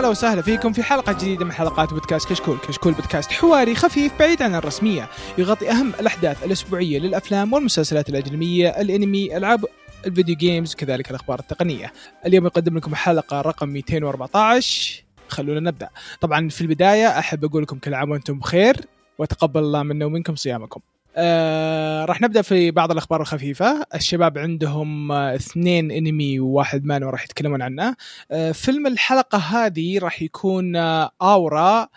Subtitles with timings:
[0.00, 4.18] يا هلا وسهلا فيكم في حلقة جديدة من حلقات بودكاست كشكول، كشكول بودكاست حواري خفيف
[4.18, 5.08] بعيد عن الرسمية،
[5.38, 9.64] يغطي أهم الأحداث الأسبوعية للأفلام والمسلسلات الأجنبية، الأنمي، ألعاب
[10.06, 11.92] الفيديو games وكذلك الأخبار التقنية.
[12.26, 15.88] اليوم يقدم لكم حلقة رقم 214 خلونا نبدأ.
[16.20, 18.76] طبعا في البداية أحب أقول لكم كل عام وأنتم بخير
[19.18, 20.80] وتقبل الله منا ومنكم صيامكم.
[21.16, 23.86] آه راح نبدأ في بعض الأخبار الخفيفة.
[23.94, 27.96] الشباب عندهم آه اثنين انمي وواحد مانهوا راح يتكلمون عنه.
[28.30, 31.88] آه فيلم الحلقة هذه راح يكون آه Aura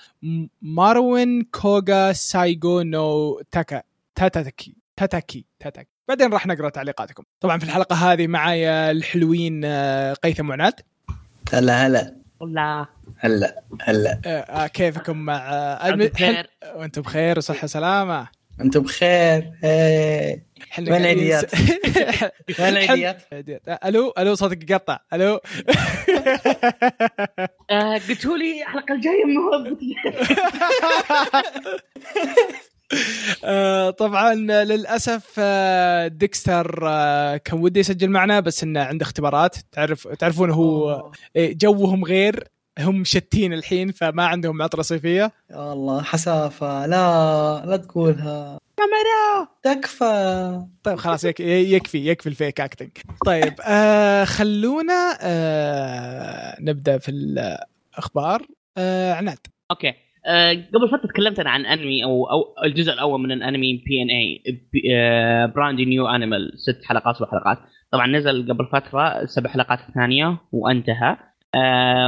[0.61, 3.81] Maryuuin Kouga Saigo no Taka
[4.15, 5.89] Tatakai Tatakai Tatakai.
[6.07, 7.23] بعدين راح نقرأ تعليقاتكم.
[7.39, 10.73] طبعا في الحلقة هذه معايا الحلوين آه قيثم وعناد.
[11.53, 12.15] هلا هلا.
[13.19, 13.61] هلا.
[13.81, 15.89] هلا آه آه كيفكم مع آه؟
[16.75, 18.27] وأنتم بخير وصحة وسلامة.
[18.61, 19.51] أنتم بخير.
[20.79, 21.51] وين العيديات؟
[22.59, 23.61] وين العيديات؟ عيديات.
[23.85, 24.99] ألو ألو صوتك يقطع.
[25.13, 25.39] ألو.
[27.71, 29.33] آه قلتوا لي الحلقة الجاية من
[33.43, 36.79] آه، طبعا للأسف آه، ديكستر
[37.37, 39.55] كان ودي يسجل معنا بس إنه عنده اختبارات.
[39.71, 42.47] تعرف تعرفون هو إيه، جوهم غير.
[42.79, 45.31] هم شتين الحين فما عندهم عطله صيفية.
[45.51, 46.85] يا الله حسافة.
[46.85, 49.47] لا لا تقولها كاميرا!
[49.63, 50.65] تكفى.
[50.83, 52.89] طيب خلاص يك يكفي يكفي ال fake acting
[53.25, 58.41] طيب آه خلونا آه نبدأ في الأخبار.
[58.77, 59.37] آه عناد.
[59.71, 59.93] أوكي.
[60.25, 65.81] آه قبل فترة تكلمت أنا عن أنمي أو أو الجزء الأول من الأنمي BNA Brand
[65.81, 67.57] New Animal ست حلقات سبع حلقات
[67.91, 71.09] طبعا نزل قبل فترة سبع حلقات ثانية وانتهى.
[71.09, 71.32] آه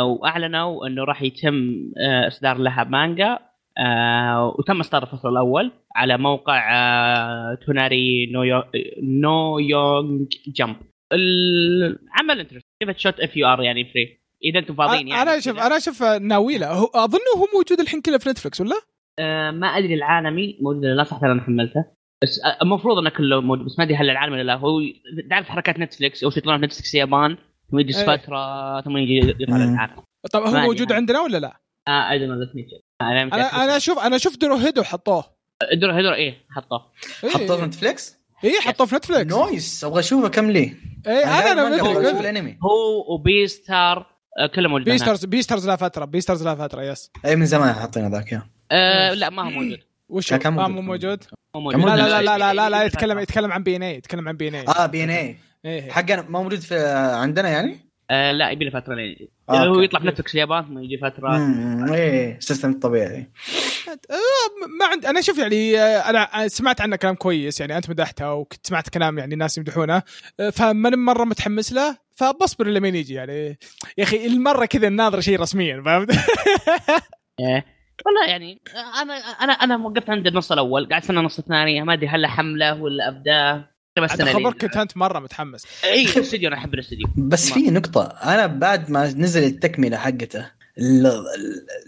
[0.02, 3.40] وأعلنوا إنه راح يتم آه إصدار لها مانجا.
[3.78, 8.64] آه وتم إصدار الفصل الأول على موقع آه Tonari no يو
[9.04, 10.76] no Young Jump.
[11.14, 15.60] العمل interesting give shot if you are يعني free إذا أنتم فاضيين يعني أنا شوف.
[15.60, 16.72] أنا شوف ناوي له.
[16.72, 18.76] هو اظنه هو موجود الحين كله في نتفلكس ولا؟
[19.20, 20.58] آه ما أدري العالمي.
[20.62, 21.86] موجود لا صح أنا حملته.
[22.24, 23.66] بس آه، المفروض إنه كله موجود.
[23.66, 24.56] بس ما أدري هل العالمي ولا لا.
[24.56, 24.82] هو
[25.30, 27.38] تعرف حركات نتفلكس أو يطلعون في نتفلكس يابان؟
[27.72, 28.18] ثم يجلس إيه.
[28.18, 29.72] فترة ثم يجي يطلع مم.
[29.74, 29.96] للعالم
[30.32, 30.96] طب هو موجود أنا.
[30.96, 32.64] عندنا ولا لا؟ آه اي دونت نو
[33.02, 35.24] أنا أنا أنا أشوف أنا شفت درو هيدو حطوه
[35.74, 36.92] هدر هدر إيه حطوه
[37.24, 37.30] إيه.
[37.30, 40.78] حطوه في نتفليكس اي حطوه في نتفلكس نويس أبغى أشوفه كم لي
[41.08, 44.06] اي أنا أنا أشوف الأنمي هو وبي ستار
[44.40, 44.94] آه كلهم موجودين.
[44.94, 49.14] بيسترز بيسترز لا فترة بيسترز لا فترة يس أي من زمان حاطين ذاك يا آه
[49.14, 50.76] لا ما هو موجود وش كان هو؟ موجود.
[50.76, 51.24] ما مو موجود
[51.56, 52.00] مو موجود لا موجود.
[52.00, 54.56] لا لا لا لا, لا يتكلم يتكلم عن بي ان اي يتكلم عن بي ان
[54.56, 55.92] اي آه بي ان اي إيه.
[55.92, 56.80] حقنا ما موجود في
[57.16, 57.78] عندنا يعني؟
[58.10, 59.80] آه لا يبي له فترة لين يجي آه، هو.
[59.80, 61.38] يطلع في نتفلكس اليابان ثم يجي فترة
[61.94, 63.32] إيه system الطبيعي
[63.90, 68.34] آه، ما عند أنا شوف يعني آه، أنا سمعت عنه كلام كويس يعني أنت مدحته
[68.34, 70.02] وكنت سمعت كلام يعني الناس يمدحونه
[70.40, 73.60] آه، فماني مرة متحمس له فبصبر لمين يجي يعني
[73.98, 76.12] يا أخي المرة كذا الناظره شيء رسميا فهمت؟
[77.40, 77.66] إيه
[78.06, 78.62] والله يعني
[79.02, 82.82] أنا أنا أنا وقفت عند النص الأول قاعد استنى النص الثاني ما أدري هل حمله
[82.82, 85.66] ولا أبداه بس انت خبرك كنت أنت مرة متحمس.
[85.84, 91.12] إي الاستديو أنا أحب الاستديو بس في نقطة أنا بعد ما نزل التكملة حقته ال-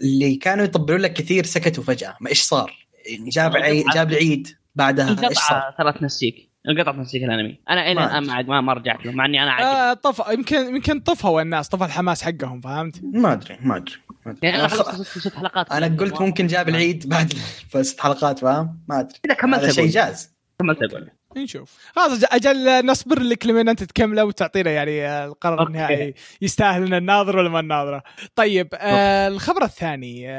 [0.02, 2.16] اللي كانوا يطبلوا لك كثير سكتوا فجأة.
[2.20, 5.28] ما إيش صار؟ يعني جاب عيد جاب العيد بعدها.
[5.28, 7.60] إيش صار؟ ترى تنسيك القطعه تنسيك الأنمي.
[7.70, 10.32] أنا إلى ما الآن ما ما ما رجعت له مع إني أنا عاجب آه طفى
[10.34, 13.94] يمكن يمكن طفوا الناس طفى الحماس حقهم فهمت؟ ما أدري ما أدري.
[14.42, 15.72] يعني أنا خلصت ست- حلقات.
[15.72, 17.32] أنا قلت ممكن جاب العيد بعد
[17.82, 19.18] ست حلقات فاهم؟ ما أدري.
[19.24, 20.30] إذا كملت شيء جاز.
[20.60, 21.10] كملت أقول.
[21.36, 25.66] نشوف خلاص أجل نصبر لك لمن أنت تكمله وتعطينا يعني آه، القرار.
[25.66, 28.02] النهائي يستاهل إن الناظر ولا ما الناظره.
[28.36, 30.32] طيب آه الخبر الثاني آه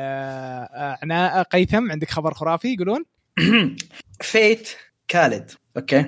[0.63, 3.05] آه عنا- قيثم عندك خبر خرافي يقولون؟
[4.21, 4.69] Fate
[5.07, 6.05] Kaleid أوكي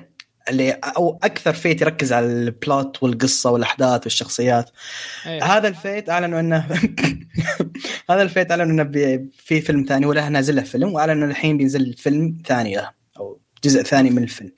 [0.50, 4.70] اللي أو أكثر Fate يركز على ال plot والقصة والأحداث والشخصيات
[5.26, 5.44] إيه.
[5.44, 6.68] هذا ال Fate أعلنوا إنه
[8.10, 11.32] هذا ال Fate أعلنوا إنه بي- في فيلم ثاني وله نازل له فيلم وأعلنوا إنه
[11.32, 13.01] الحين بينزل فيلم ثاني له
[13.64, 14.52] جزء ثاني من الفيلم.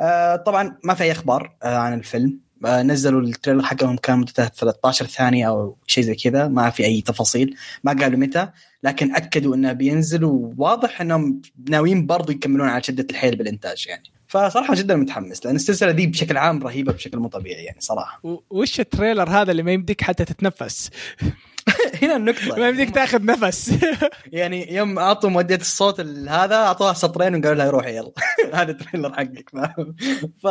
[0.00, 4.18] آه طبعا ما في أي أخبار آه عن الفيلم آه نزلوا ال trailer حقهم كان
[4.18, 8.48] مدته 13 ثانية أو شيء زي كذا ما في أي تفاصيل ما قالوا متى
[8.82, 14.02] لكن أكدوا إنه بينزل وواضح إنهم ناويين برضو يكملون على شدة الحيل بالإنتاج يعني.
[14.28, 18.20] فصراحة جدا متحمس لأن السلسلة دي بشكل عام رهيبة بشكل مو طبيعي يعني صراحة.
[18.50, 20.90] وش ال trailer هذا اللي ما يمديك حتى تتنفس
[22.02, 23.74] هنا النقطه ما يمديك تاخذ نفس.
[24.32, 28.12] يعني يوم اعطوا مؤدية الصوت ال- هذا أعطوها سطرين وقالوا لها روحي يلا.
[28.60, 29.96] هذا ال trailer حقك فاهم؟
[30.42, 30.44] ف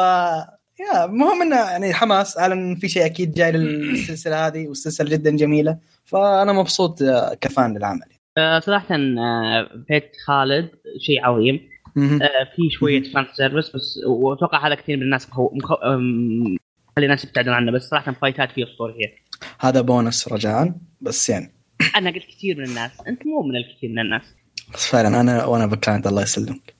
[0.79, 2.37] يا المهم إنه يعني حماس.
[2.37, 5.77] أعلن في شيء أكيد جاي للسلسلة هذه والسلسلة جدا جميلة.
[6.05, 8.05] فأنا مبسوط آه، ك fan للعمل.
[8.37, 10.69] آه، صراحة آه، Fate Kaleid
[10.99, 11.69] شيء عظيم.
[11.97, 15.51] آه، في شوية fan service بس وأتوقع هذا كثير من الناس مخو...
[15.53, 15.75] مخو...
[16.95, 19.15] خلي الناس يبتعدون عنه بس صراحة fight ات فيه أسطورية.
[19.59, 20.73] هذا بونس رجاء.
[21.05, 21.55] بس يعني.
[21.95, 22.91] أنا قلت كثير من الناس.
[23.07, 24.21] أنت مو من الكثير من الناس.
[24.73, 26.75] بس فعلا أنا وأنا بكلاند الله يسلمك.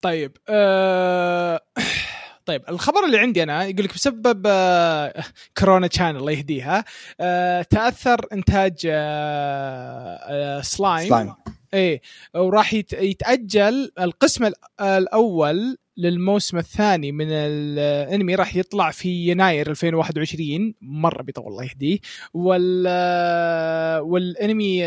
[0.00, 1.60] طيب آه...
[2.46, 5.24] طيب الخبر اللي عندي أنا يقول لك بسبب آه...
[5.58, 6.84] كورونا تشان الله يهديها
[7.20, 7.62] آه...
[7.62, 10.60] تأثر إنتاج آه...
[10.60, 11.34] Slime Slime
[11.74, 12.00] إيه
[12.34, 12.92] وراح يت...
[12.92, 21.52] يتأجل القسم ال- الأول للموسم الثاني من الانمي راح يطلع في يناير 2021 مرة بيطول
[21.52, 21.98] الله يهديه.
[22.34, 22.86] وال
[24.00, 24.82] والانمي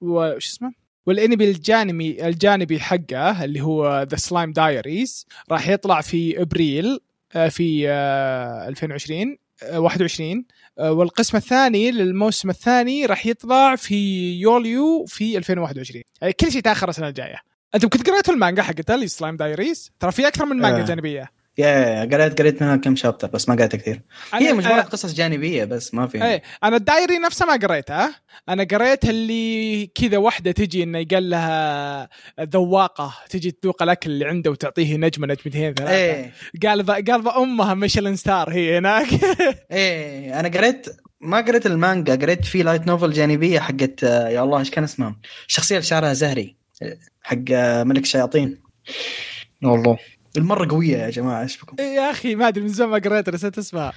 [0.00, 7.00] وش اسمه؟ والانمي الجانبي الجانبي حقه اللي هو ذا Slime Diaries راح يطلع في أبريل
[7.36, 10.44] آه، في آه، 2020 آه، 21
[10.78, 16.88] آه، والقسم الثاني للموسم الثاني راح يطلع في يوليو في 2021 يعني كل شيء تأخر
[16.88, 17.53] السنة الجاية.
[17.74, 20.84] أنتم كنت قريتوا المانجا حقت اللي Slime Diaries ترى في أكثر من مانجا آه.
[20.86, 21.30] جانبية.
[21.58, 24.00] يا قريت قريت منها كم chapter بس ما قريتها كثير.
[24.34, 26.24] هي مجموعة أنا- قصص جانبية بس ما في.
[26.24, 28.08] إيه أنا ال diary نفسه ما قريته.
[28.48, 32.08] أنا قريت اللي كذا واحدة تجي إنه قال لها
[32.40, 35.90] ذواقة تجي تذوق الأكل اللي عنده وتعطيه نجمة نجمتين ثلاثة.
[35.94, 36.32] إيه.
[36.66, 36.90] قال ب...
[36.90, 39.06] قال بامها Michelin star هي هناك.
[39.72, 40.86] إيه أنا قريت
[41.20, 45.16] ما قريت المانجا قريت في light novel جانبية حقت آه، يا الله إيش كان اسمها؟
[45.48, 46.56] الشخصيه اللي شعرها زهري.
[46.58, 46.63] آه،
[47.22, 47.50] حق
[47.82, 48.58] ملك الشياطين
[49.62, 49.98] والله.
[50.36, 53.58] المرة قوية يا جماعة إيش بكم؟ يا أخي ما أدري من زمان ما قريت نسيت
[53.58, 53.92] اسمها.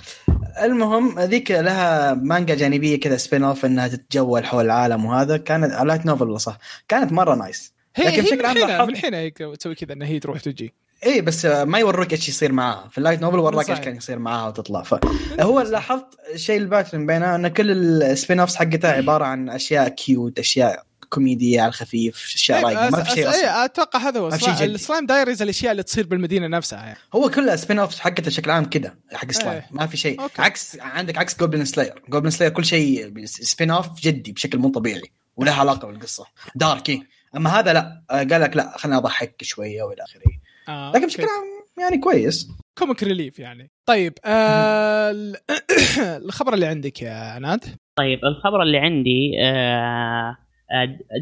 [0.61, 5.37] المهم هذيك لها مانجا جانبية كذا spin off إنها تتجول حول العالم وهذا.
[5.37, 6.57] كانت light novel والله صح
[6.87, 10.07] كانت مرة nice هي لكن هي بشكل من عام من الحين هيك تسوي كذا إنها
[10.07, 10.73] هي تروح تجي.
[11.03, 12.89] إيه بس ما يوروك إيش يصير معاها.
[12.91, 13.79] في ال light novel وراك إيش.
[13.79, 14.83] كان يصير معاها وتطلع.
[14.83, 17.71] فهو لاحظت الشيء ال pattern بينها إن كل
[18.03, 23.03] ال spin offs حقتها عبارة عن أشياء cute أشياء كوميدية على الخفيف أشياء رايقة ما
[23.03, 23.65] في شيء أصلا.
[23.65, 24.75] أتوقع هذا هو ما في شيء سلا- جدي.
[24.75, 26.97] ال Slime Diaries الأشياء اللي تصير بالمدينة نفسها يعني.
[27.15, 29.67] هو كلها spin offs حقته بشكل عام كذا حق سلايم إيه.
[29.71, 30.21] ما في شيء.
[30.39, 35.11] عكس عندك عكس Goblin Slayer Goblin Slayer كل شيء spin off جدي بشكل مو طبيعي
[35.35, 36.25] وله علاقة بالقصة.
[36.55, 36.99] dark إيه.
[37.35, 38.01] أما هذا لا.
[38.11, 40.21] آه، قال لك لا خليني أضحك شوية وإلى آخره.
[40.69, 42.47] آه لكن بشكل عام يعني كويس.
[42.77, 43.71] comic relief يعني.
[43.85, 45.37] طيب آه ال-
[46.25, 47.65] الخبر اللي عندك يا عناد
[47.95, 50.37] طيب الخبر اللي عندي آه،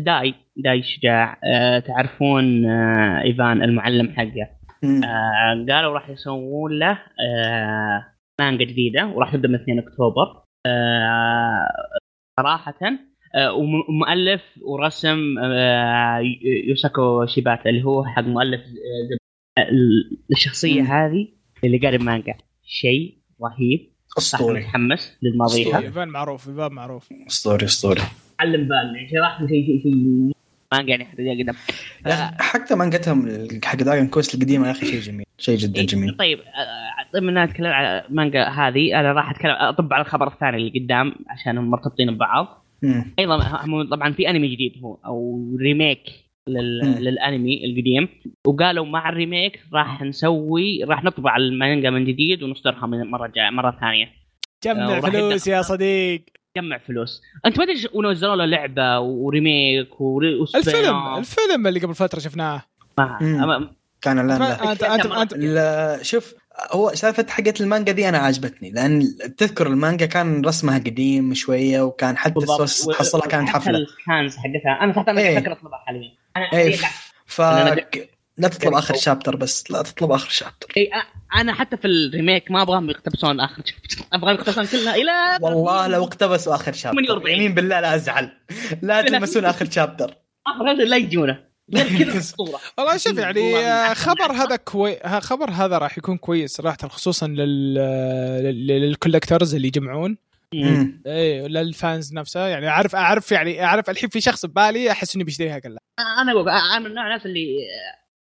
[0.06, 1.39] داي داي شجاع.
[1.44, 4.47] آه تعرفون آه إيفان المعلم حقه.
[4.83, 8.06] آه قالوا راح يسوون له آه
[8.42, 10.44] مانجا جديدة وراح تبدا من 2 أكتوبر.
[10.68, 11.68] آه
[12.39, 12.74] صراحة
[13.36, 16.19] آه وم- ومؤلف ورسم آه
[16.68, 19.68] يوساكو شيباتا اللي هو حق مؤلف آه، آه،
[20.31, 20.81] الشخصيه.
[20.81, 21.27] هذه
[21.63, 22.33] اللي قارب مانجا
[22.63, 23.91] شيء رهيب.
[24.18, 24.59] أسطوري.
[24.59, 25.77] متحمس للماضيها.
[25.80, 27.09] إيفان معروف إيفان معروف.
[27.27, 28.01] أسطوري أسطوري.
[28.39, 30.31] علم بالنا يعني صراحة شيء شيء شيء
[30.73, 31.55] مانجا يعني حتى قدام.
[32.05, 35.87] يا أخي حتى مانجتهم حق Dragon Quest القديمة يا أخي شيء جميل شيء جدا إيه،
[35.87, 36.17] جميل.
[36.17, 36.39] طيب
[37.13, 41.15] طيب من أتكلم على مانجا هذه أنا راح أتكلم أطب على الخبر الثاني اللي قدام
[41.29, 42.65] عشان هم مرتبطين ببعض.
[42.81, 43.13] مم.
[43.19, 46.00] أيضا هم طبعا في أنمي جديد هو أو remake
[46.48, 46.79] لل...
[46.79, 48.07] للأنمي القديم.
[48.48, 53.50] وقالوا مع ال remake راح نسوي راح نطبع المانجا من جديد ونصدرها من مرة جاية
[53.50, 54.10] مرة ثانية.
[54.63, 56.24] جمع آه، فلوس يا صديق.
[56.57, 57.21] جمع فلوس.
[57.45, 60.41] أنت ما ادري ونزلوا له لعبة وريميك وري...
[60.55, 61.15] الفيلم.
[61.17, 62.62] الفيلم اللي قبل فترة شفناه.
[62.97, 63.71] ما-
[64.01, 64.71] كان له.
[64.71, 66.33] انت انت انت لا شوف
[66.71, 69.03] هو سالفة حقت المانجا دي أنا عجبتني لأن
[69.38, 72.33] تذكر المانجا كان رسمها قديم شوية وكان حتى.
[72.38, 73.77] الصوص و- حصلها كانت حفلة.
[73.77, 74.83] السكانز حقتها.
[74.83, 75.39] أنا حتى أنا إيه.
[75.39, 76.12] فكرة اطلبها حاليا.
[76.38, 76.75] أنا إيه.
[77.25, 77.97] ف أنا-
[78.38, 81.97] لا تطلب آخر شابتر بس لا تطلب آخر شابتر إيه، أ- أنا حتى في ال
[81.97, 85.12] remake ما أبغاهم يقتبسون آخر chapter أبغاهم يقتبسون كلها إلى
[85.42, 87.36] والله لو اقتبسوا آخر chapter 48.
[87.38, 88.32] يمين بالله لا أزعل.
[88.82, 90.15] لا تلمسون آخر chapter
[90.48, 91.44] اخر هذا لا يجونه
[91.75, 94.32] غير كذا اسطوره والله شوف يعني آه، خبر.
[94.32, 97.74] هذا كوي ها- خبر هذا راح يكون كويس صراحة خصوصا لل
[98.44, 100.18] لل- لل collectors اللي يجمعون.
[100.54, 102.48] إيه لل fans نفسه.
[102.48, 105.77] يعني أعرف أعرف يعني أعرف الحين في شخص ببالي أحس اني بشتريها كلها.
[106.22, 107.58] أنا أقول أنا من نوع الناس اللي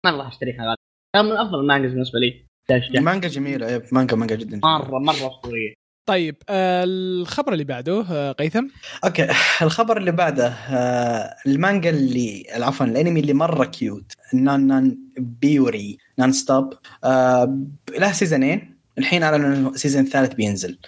[0.05, 0.75] ما راح أشتريها غالبا
[1.15, 2.45] كان من أفضل ال mangas بالنسبة لي.
[3.01, 4.77] مانجا جميلة إيه، مانجا مانجا جدا جميلة.
[4.77, 5.73] مرة مرة أسطورية.
[6.05, 8.67] طيب آه الخبر اللي بعده آه قيثم؟
[9.05, 9.27] okay
[9.61, 16.73] الخبر اللي بعده آه المانجا اللي عفوا الأنمي اللي مرة cute Non Non Biyori Nonstop
[17.97, 20.79] له سيزونين الحين أعلنوا إنه ال season الثالث بينزل.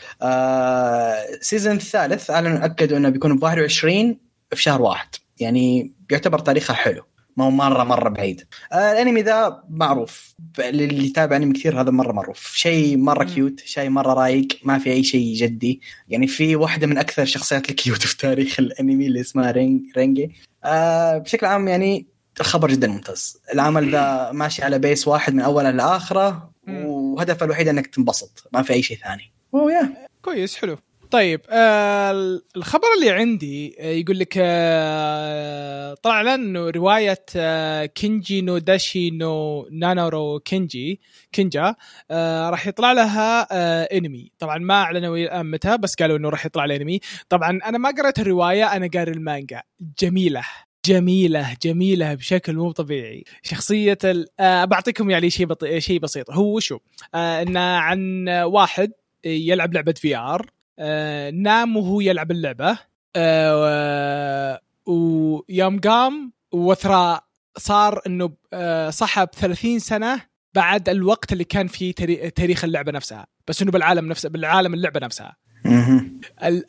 [1.41, 4.17] ال season الثالث أعلنوا أكدوا إنه بيكون ب 21
[4.55, 5.07] في شهر واحد.
[5.39, 7.03] يعني بيعتبر تاريخها حلو.
[7.37, 8.47] ما هو مرة مرة بعيد.
[8.73, 10.35] آه الأنمي ذا معروف.
[10.59, 12.53] اللي يتابع أنمي كثير هذا مرة معروف.
[12.55, 13.23] شيء مرة.
[13.23, 14.47] cute شيء مرة رايق.
[14.63, 15.81] ما في أي شيء جدي.
[16.09, 20.31] يعني في واحدة من أكثر الشخصيات ال cute في تاريخ الأنمي اللي اسمها رينج رينجي.
[20.63, 22.07] آه بشكل عام يعني
[22.39, 23.37] الخبر جدا ممتاز.
[23.53, 26.53] العمل ذا ماشي على pace واحد من أوله لاخره.
[26.67, 28.49] وهدفه الوحيد إنك تنبسط.
[28.53, 29.33] ما في أي شيء ثاني.
[29.53, 30.77] أوه يا كويس حلو.
[31.13, 38.41] طيب آه الخبر اللي عندي آه يقول لك آه طلع لنا انه رواية آه كينجي
[38.41, 40.99] نو داشي نو نانورو كينجي
[41.31, 41.75] كينجا
[42.11, 46.45] آه راح يطلع لها آه انمي طبعا ما أعلنوا الآن متى بس قالوا إنه راح
[46.45, 49.61] يطلع الانمي طبعا أنا ما قرأت الرواية أنا قاري المانجا.
[49.99, 50.43] جميلة
[50.85, 53.23] جميلة جميلة بشكل مو طبيعي.
[53.43, 54.27] شخصية ال...
[54.39, 55.81] آه بعطيكم يعني شيء بطي...
[55.81, 56.31] شيء بسيط.
[56.31, 56.79] هو شو؟
[57.15, 58.91] آه إنه عن واحد
[59.25, 60.49] يلعب لعبة VR
[60.79, 62.79] آه نام وهو يلعب اللعبة.
[63.15, 67.19] آه ويوم قام وثرى
[67.57, 70.21] صار إنه آه صحى ب 30 سنة
[70.53, 71.91] بعد الوقت اللي كان فيه
[72.35, 73.27] تاريخ اللعبة نفسها.
[73.47, 75.35] بس إنه بالعالم نفسه بالعالم اللعبة نفسها.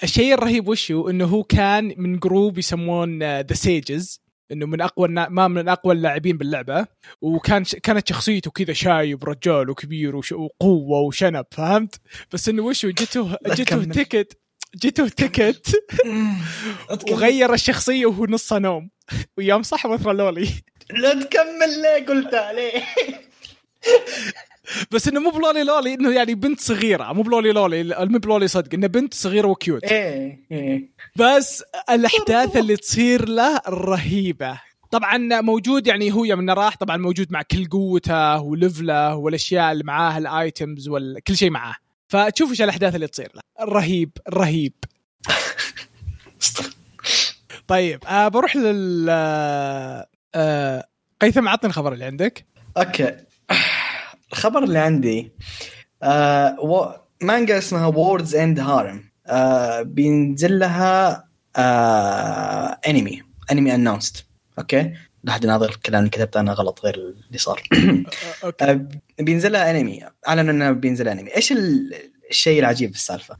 [0.03, 5.49] الشيء الرهيب وشو إنه هو كان من group يسمون the sages إنه من أقوى ما
[5.49, 6.87] من أقوى اللاعبين باللعبة
[7.21, 12.01] وكان كانت شخصيته كذا شايب رجال وكبير وقوة وشنب فهمت؟
[12.33, 14.39] بس إنه وشو جته جته تكت
[14.77, 15.73] جته تكت
[17.11, 18.91] وغير الشخصية وهو نصها نوم.
[19.37, 20.49] ويوم صح مثل لولي.
[20.91, 22.83] لا تكمل ليه قلتها ليه
[24.91, 27.13] بس إنه مو بلولي لولي إنه يعني بنت صغيرة.
[27.13, 30.91] مو بلولي لولي مو بلولي صدق إنه بنت صغيرة وكيوت إيه إيه.
[31.17, 34.61] بس الأحداث اللي تصير له رهيبة.
[34.91, 39.73] طبعا موجود يعني هو يوم راح طبعا موجود مع كل قوته و level ه والأشياء
[39.73, 41.75] اللي معاه ال items وكل شيء معاه.
[42.09, 43.41] فتشوف إيش الأحداث اللي تصير له.
[43.61, 44.73] رهيب رهيب.
[47.69, 49.07] طيب آه بروح لل
[50.35, 50.87] آه
[51.21, 52.47] قيثم عطني الخبر اللي عندك.
[52.77, 53.17] okay.
[54.35, 55.33] الخبر اللي عندي
[56.03, 56.93] آه و...
[57.23, 61.25] مانجا اسمها World's End Harem آه بينزل لها
[61.57, 63.23] آه انمي
[63.53, 64.27] انمي announced
[64.59, 64.93] okay؟
[65.25, 67.63] لا احد يناظر الكلام اللي كتبته أنا غلط غير اللي صار.
[68.61, 68.87] آه
[69.19, 71.55] بينزل لها انمي أعلن انه بينزل انمي إيش
[72.31, 73.37] الشيء العجيب في السالفة؟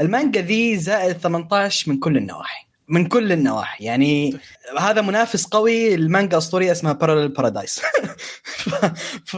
[0.00, 2.66] المانجا ذي زائد 18 من كل النواحي.
[2.88, 3.84] من كل النواحي.
[3.84, 4.38] يعني
[4.78, 7.80] هذا منافس قوي المانجا أسطورية اسمها Parallel Paradise
[9.30, 9.36] ف...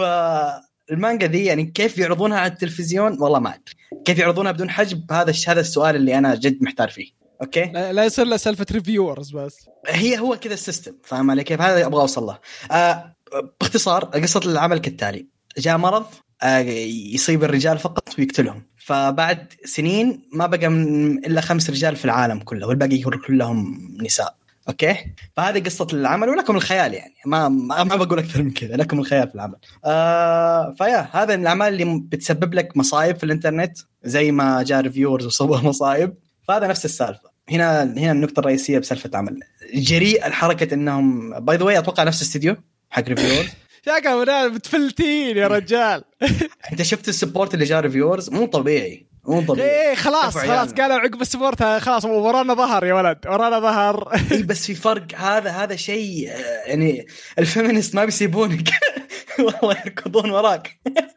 [0.91, 4.05] المانجا ذي يعني كيف يعرضونها على التلفزيون؟ والله ما أدري.
[4.05, 7.11] كيف يعرضونها بدون حجب؟ هذا هذا السؤال اللي أنا جد محتار فيه.
[7.43, 9.69] okay؟ لا, لا يصير له سالفة Reviewers بس.
[9.87, 12.39] هي هو كذا ال system فاهم علي كيف؟ هذا أبغى أوصل له.
[12.71, 13.17] آه
[13.61, 15.27] باختصار قصة العمل كالتالي.
[15.59, 16.07] جاء مرض
[16.43, 16.59] آه
[17.13, 18.63] يصيب الرجال فقط ويقتلهم.
[18.77, 24.37] فبعد سنين ما بقى من إلا خمس رجال في العالم كله والباقي كلهم نساء.
[24.69, 24.97] okay؟
[25.37, 27.15] فهذه قصة العمل ولكم الخيال يعني.
[27.27, 29.57] ما ما, ما بقول أكثر من كذا لكم الخيال في العمل.
[29.85, 35.27] آه فيا هذا من الأعمال اللي بتسبب لك مصايب في الإنترنت زي ما جاء Reviewers
[35.27, 36.15] وسوى مصايب.
[36.49, 37.31] فهذا نفس السالفة.
[37.51, 39.41] هنا هنا النقطة الرئيسية بسالفة العمل.
[39.75, 42.57] جريء الحركة إنهم by the way أتوقع نفس الاستديو
[42.91, 43.49] حق Reviewers.
[43.87, 46.05] يا بتفلتين يا رجال.
[46.73, 49.06] أنت شفت ال support اللي جاء Reviewers؟ مو طبيعي.
[49.27, 49.71] مو طبيعي.
[49.71, 54.13] إيه خلاص خلاص قالوا عقب ال support خلاص ورانا ظهر يا ولد ورانا ظهر.
[54.33, 56.29] اي بس في فرق هذا هذا شيء
[56.67, 57.07] يعني
[57.39, 58.69] ال feminist ما بيسيبونك.
[59.39, 60.79] والله يركضون وراك.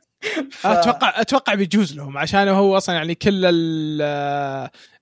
[0.51, 0.67] ف...
[0.67, 3.41] أتوقع أتوقع بيجوز لهم عشان هو أصلا يعني كل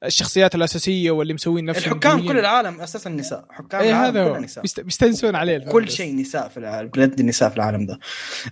[0.03, 3.45] الشخصيات الأساسية واللي مسوين نفسهم الحكام كل العالم أساسا نساء.
[3.49, 4.37] حكام اي هذا هو.
[4.37, 4.63] نساء.
[4.83, 7.99] بيستنسون عليه كل شيء نساء في العالم بجد النساء في العالم ذا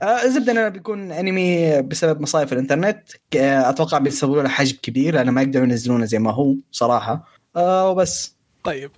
[0.01, 3.03] آه زبده انه بيكون أنمي بسبب مصايب في الانترنت
[3.35, 7.27] أتوقع بيسووا له حجب كبير لأنه ما يقدروا ينزلونه زي ما هو صراحة.
[7.55, 8.35] آه وبس.
[8.63, 8.91] طيب.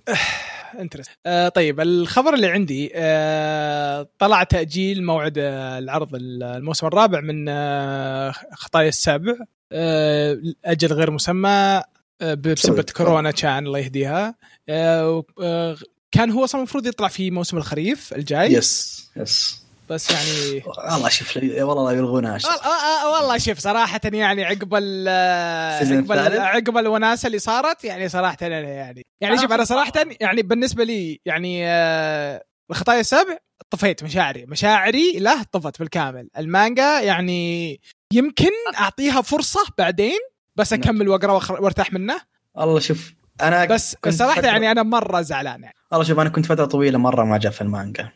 [0.78, 8.32] interest آه طيب الخبر اللي عندي آه طلع تأجيل موعد العرض الموسم الرابع من آه
[8.54, 9.34] خطايا السابع.
[9.72, 11.82] آه أجل غير مسمى
[12.20, 14.34] آه بسبب كورونا كان الله يهديها.
[14.68, 15.76] آه آه
[16.10, 18.52] كان هو أصلا المفروض يطلع في موسم الخريف الجاي.
[18.52, 22.38] يس يس بس يعني والله شوف والله لا يلغونها
[23.04, 29.06] والله شوف صراحة يعني عقب ال عقب عقب الوناسة اللي صارت يعني صراحة أنا يعني
[29.20, 31.66] يعني شوف أنا صراحة يعني بالنسبة لي يعني
[32.70, 33.36] الخطايا السبع
[33.70, 36.28] طفيت مشاعري مشاعري له طفت بالكامل.
[36.38, 37.80] المانجا يعني
[38.12, 40.18] يمكن أعطيها فرصة بعدين
[40.56, 42.20] بس أكمل وأقرأ وأرتاح منه.
[42.58, 45.74] الله شوف أنا بس صراحة يعني أنا مرة زعلان يعني.
[45.92, 48.08] والله شوف أنا كنت فترة طويلة مرة ما جاء في المانجا.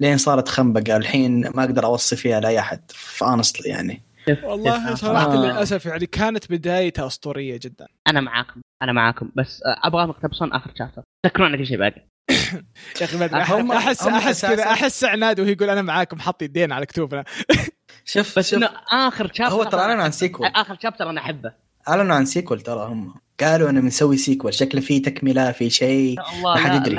[0.00, 0.96] لين صارت خنبقة.
[0.96, 2.80] الحين ما أقدر أوصي فيها لأي أحد.
[2.94, 4.02] فانستلي يعني.
[4.42, 5.36] والله صراحة آه.
[5.36, 7.86] للأسف يعني كانت بدايتها أسطورية جدا.
[8.08, 9.30] أنا معاكم أنا معاكم.
[9.34, 11.02] بس أبغى تقتبسون آخر chapter.
[11.26, 12.06] ذكرونا كل شيء باقي
[13.00, 13.04] يا
[13.42, 17.24] أخي ما احس احس كذا أحس عناد وهو يقول أنا معاكم حط يدين على كتوفنا
[18.04, 21.52] شوف بس إنه آخر chapter هو ترى اعلنوا عن sequel آخر chapter أنا أحبه.
[21.88, 23.14] اعلنوا عن sequel ترى هم.
[23.40, 26.16] قالوا أنا بنسوي sequel شكله في تكملة في شيء.
[26.42, 26.98] ما حد يدري.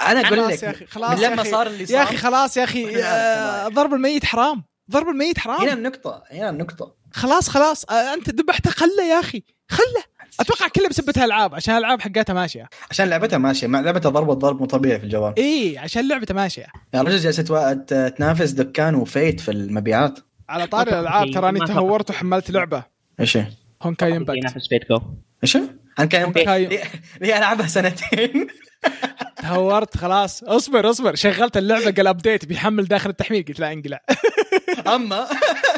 [0.00, 2.64] أنا أقول لك يا أخي خلاص من لما صار اللي صار يا أخي خلاص يا
[2.64, 4.64] أخي آه ضرب الميت حرام.
[4.90, 5.60] ضرب الميت حرام.
[5.60, 6.94] هنا النقطة هنا النقطة.
[7.12, 7.84] خلاص خلاص.
[7.84, 9.42] آه أنت ذبحته خله يا أخي.
[9.68, 10.12] خله.
[10.40, 12.68] أتوقع كلها بسبة العاب عشان الالعاب حقتها ماشية.
[12.90, 13.66] عشان لعبتها ماشية.
[13.66, 15.34] مع لعبتها ضرب ضرب مو طبيعي في الجوال.
[15.38, 16.66] إي عشان لعبتها ماشية.
[16.92, 17.72] يعني رجل جالسه
[18.08, 20.18] تنافس Dokkan و Fate في المبيعات.
[20.48, 22.84] على طاري الألعاب تراني تهورت وحملت لعبة.
[23.20, 23.46] إيش هي؟
[23.82, 25.00] Honkai Impact ينافس Fate GO.
[25.42, 25.62] إيش؟ هي؟
[25.98, 26.80] أنا كان Honkai لي
[27.20, 28.46] لي ألعبها سنتين؟
[29.42, 30.42] تهورت خلاص.
[30.42, 31.14] اصبر اصبر.
[31.14, 34.00] شغلت اللعبة قال ابديت بيحمل داخل التحميل قلت لا انقلع.
[34.94, 35.26] أما.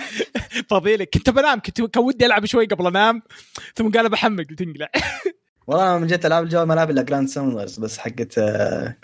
[0.71, 1.09] فضيلك.
[1.15, 1.61] كنت بنام.
[1.61, 3.23] كنت كان ودي ألعب شوي قبل أنام.
[3.75, 4.91] ثم قال بحمل قلت انقلع.
[5.67, 8.41] والله من جيت العاب الجوال ما العب الا Grand Summoners بس حقت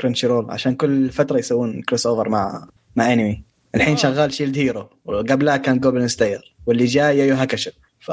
[0.00, 3.98] Crunchyroll عشان كل فترة يسوون crossover مع مع انمي الحين آه.
[3.98, 8.10] شغال Shield Hero وقبلها كان Goblin Slayer واللي جاي Yu Hakusho ف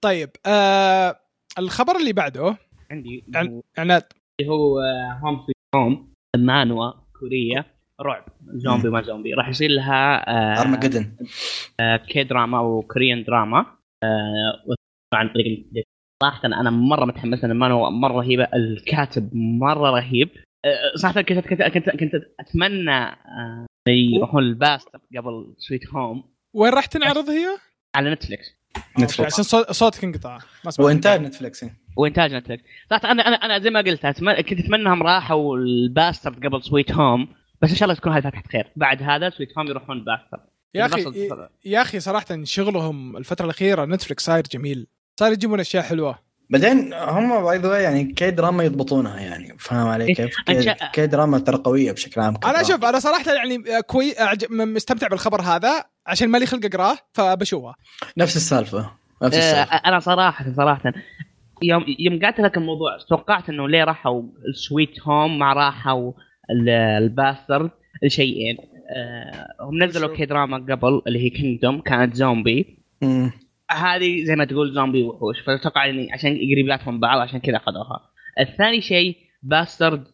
[0.00, 1.16] طيب آه
[1.58, 2.56] الخبر اللي بعده
[2.90, 4.02] عندي عن- عناد.
[4.40, 4.80] اللي هو
[5.24, 7.66] Home Sweet Home مانوا كوريه
[8.00, 11.16] رعب زومبي ما زومبي راح يصير لها آه، ارمجدن
[11.80, 13.66] آه، K-drama أو Korean drama
[14.04, 14.64] آه،
[15.14, 15.66] عن طريق.
[16.22, 20.28] صراحة أنا مرة متحمس لأن المانوا مرة رهيبة الكاتب مرة رهيب.
[20.64, 26.72] آه، صراحة كنت كنت كنت, كنت أتمنى آه، يروحون ال Bastard قبل Sweet Home وين
[26.72, 27.46] راح تنعرض هي؟
[27.96, 28.56] على نتفلكس
[28.98, 30.38] نتفلكس عشان صوت- صوتك انقطع.
[30.64, 30.72] ما.
[30.78, 31.64] وإنتاج نتفلكس
[31.96, 32.62] وإنتاج نتفلكس
[32.92, 36.92] أنا أنا أنا زي ما قلت أتمنى كنت أتمنى انهم راحوا ال Bastard قبل Sweet
[36.92, 37.28] Home
[37.62, 38.72] بس إن شاء الله تكون هذه فتحة خير.
[38.76, 40.40] بعد هذا Sweet Home يروحون ال Bastard
[40.74, 41.28] يا أخي
[41.64, 44.86] يا أخي صراحة شغلهم الفترة الأخيرة نتفلكس صاير جميل.
[45.20, 46.18] صار يجيبون أشياء حلوة.
[46.50, 49.56] بعدين هم by the يعني K-drama يضبطونها يعني.
[49.58, 52.34] فاهم علي إيه، كيف؟ K, K-drama ترى قويه بشكل عام.
[52.44, 52.62] أنا.
[52.62, 54.14] شوف أنا صراحة يعني كوي
[54.50, 55.84] مستمتع بالخبر هذا.
[56.06, 57.74] عشان مالي خلق أقرأه فبشوفه.
[58.18, 58.90] نفس السالفة.
[59.22, 59.76] نفس آه، السالفة.
[59.76, 60.92] أنا صراحة صراحة.
[61.62, 66.12] يوم يوم قعدت لك الموضوع توقعت إنه ليه راحوا ال Sweet Home ما راحوا
[66.50, 67.70] ال- ال Bastard.
[68.02, 68.56] لشيئين
[68.96, 72.78] آه، هم نزلوا؟ K-drama قبل اللي هي Kingdom كانت زومبي.
[73.70, 78.00] هذه زي ما تقول زومبي وحوش فأتوقع إني عشان قريبات من بعض عشان كذا اخذوها.
[78.40, 80.04] الثاني شيء Bastard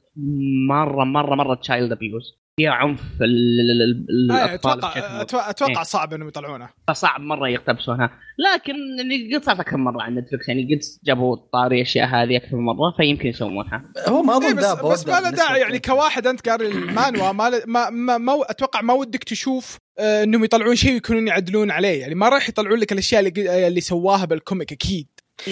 [0.68, 4.92] مرة مرة مرة child abuse فيها عنف ال- ال- ال- آه، الاطفال أتوقع
[5.22, 5.82] أتوقع- أتوقع إيه.
[5.82, 6.68] صعب إنهم يطلعونه.
[6.88, 8.10] فصعب مرة يقتبسونها.
[8.54, 12.56] لكن يعني قد صارت أكثر مرة عند نتفلكس يعني قد جابوا طاري الاشياء هذه أكثر
[12.56, 13.84] من مرة فيمكن يسوونها.
[14.08, 15.60] هو ما إيه اظن بس, ذا بس ما له داعي.
[15.60, 20.22] يعني كواحد أنت قاري المانوا ما, ل- ما, ما, ما أتوقع ما ودك تشوف آه،
[20.22, 22.00] إنهم يطلعون شيء ويكونون يعدلون عليه.
[22.00, 25.06] يعني ما راح يطلعون لك الأشياء اللي, اللي سواها بال comic أكيد.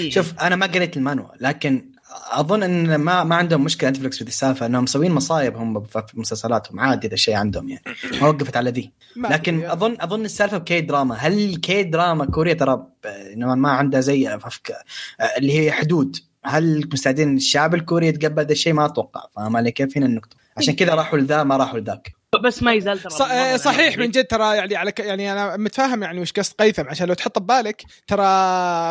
[0.09, 1.93] شوف أنا ما قريت المانوا لكن
[2.31, 6.03] أظن إن ما ما عندهم مشكلة نتفلكس في ذي السالفة إنهم مسوين مصايب هم في
[6.15, 7.83] مسلسلاتهم عادي هذا الشيء عندهم يعني.
[8.21, 8.93] ما وقفت على ذي.
[9.17, 9.65] لكن.
[9.65, 14.39] اظن أظن السالفة ب K-drama هل K-drama كوريا ترى إنما ما عندها زي.
[15.39, 16.17] اللي هي حدود.
[16.45, 19.23] هل مستعدين الشعب الكوري يتقبل ذا الشيء؟ ما أتوقع.
[19.37, 22.13] فاهم علي؟ كيف هنا النقطة؟ عشان كذا راحوا لذا ما راحوا لذاك
[22.45, 25.01] بس ما يزال ترى ص- آه، صحيح من جد ترى يعني على ك...
[25.01, 28.25] يعني أنا متفاهم يعني وش قصد قيثم عشان لو تحط ببالك ترى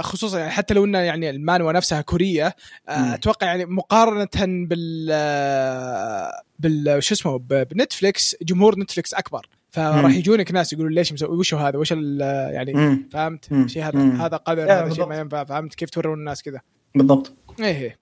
[0.04, 2.56] خصوصا يعني حتى لو ان يعني المانوا نفسها كورية
[2.90, 3.14] آه،.
[3.14, 4.28] أتوقع يعني مقارنة
[4.68, 10.16] بال آه، بال شو اسمه ب- بنتفلكس جمهور نتفلكس أكبر فراح.
[10.16, 12.22] يجونك ناس يقولون ليش مسوي وش هو هذا وش ال-
[12.54, 13.10] يعني مم.
[13.12, 13.68] فهمت مم.
[13.68, 14.22] شيء هذا مم.
[14.22, 15.18] هذا قدر هذا شيء ما.
[15.20, 16.62] ينفع فهمت كيف تورون الناس كذا
[16.96, 17.98] بالضبط إيه إيه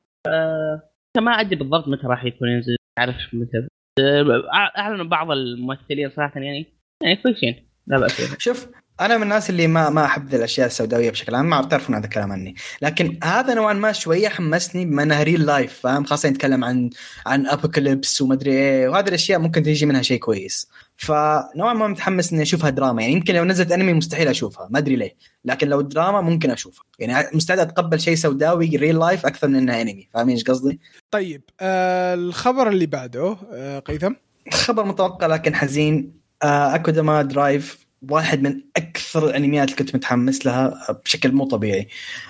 [1.18, 3.68] ما أدري بالضبط متى راح يكون ينزل اعرف متى.
[4.00, 6.66] آه، أعلنوا بعض الممثلين صراحة يعني.
[7.04, 7.70] يعني كويسين.
[7.88, 8.68] لا بأس شوف
[9.02, 12.32] أنا من الناس اللي ما ما أحب الأشياء السوداوية بشكل عام ما تعرفون هذا الكلام
[12.32, 12.56] عني.
[12.82, 16.90] لكن هذا نوعا ما شوية حمسني بما انها real life فاهم؟ خاصة يتكلم عن
[17.26, 20.70] عن apocalypse ومدري إيه وهذه الأشياء ممكن تيجي منها شيء كويس.
[20.98, 24.96] فنوعا ما متحمس إني أشوفها دراما يعني يمكن لو نزلت أنمي مستحيل أشوفها ما أدري
[24.96, 25.16] ليه.
[25.46, 26.86] لكن لو دراما ممكن أشوفها.
[27.00, 30.80] يعني مستعد أتقبل شيء سوداوي real life أكثر من إنها انمي فاهمين إيش قصدي؟
[31.12, 34.14] طيب آه الخبر اللي بعده آه قيثم؟
[34.52, 36.26] خبر متوقع لكن حزين.
[36.44, 41.88] آه Akudama Drive واحد من أكثر الأنميات اللي كنت متحمس لها بشكل مو طبيعي.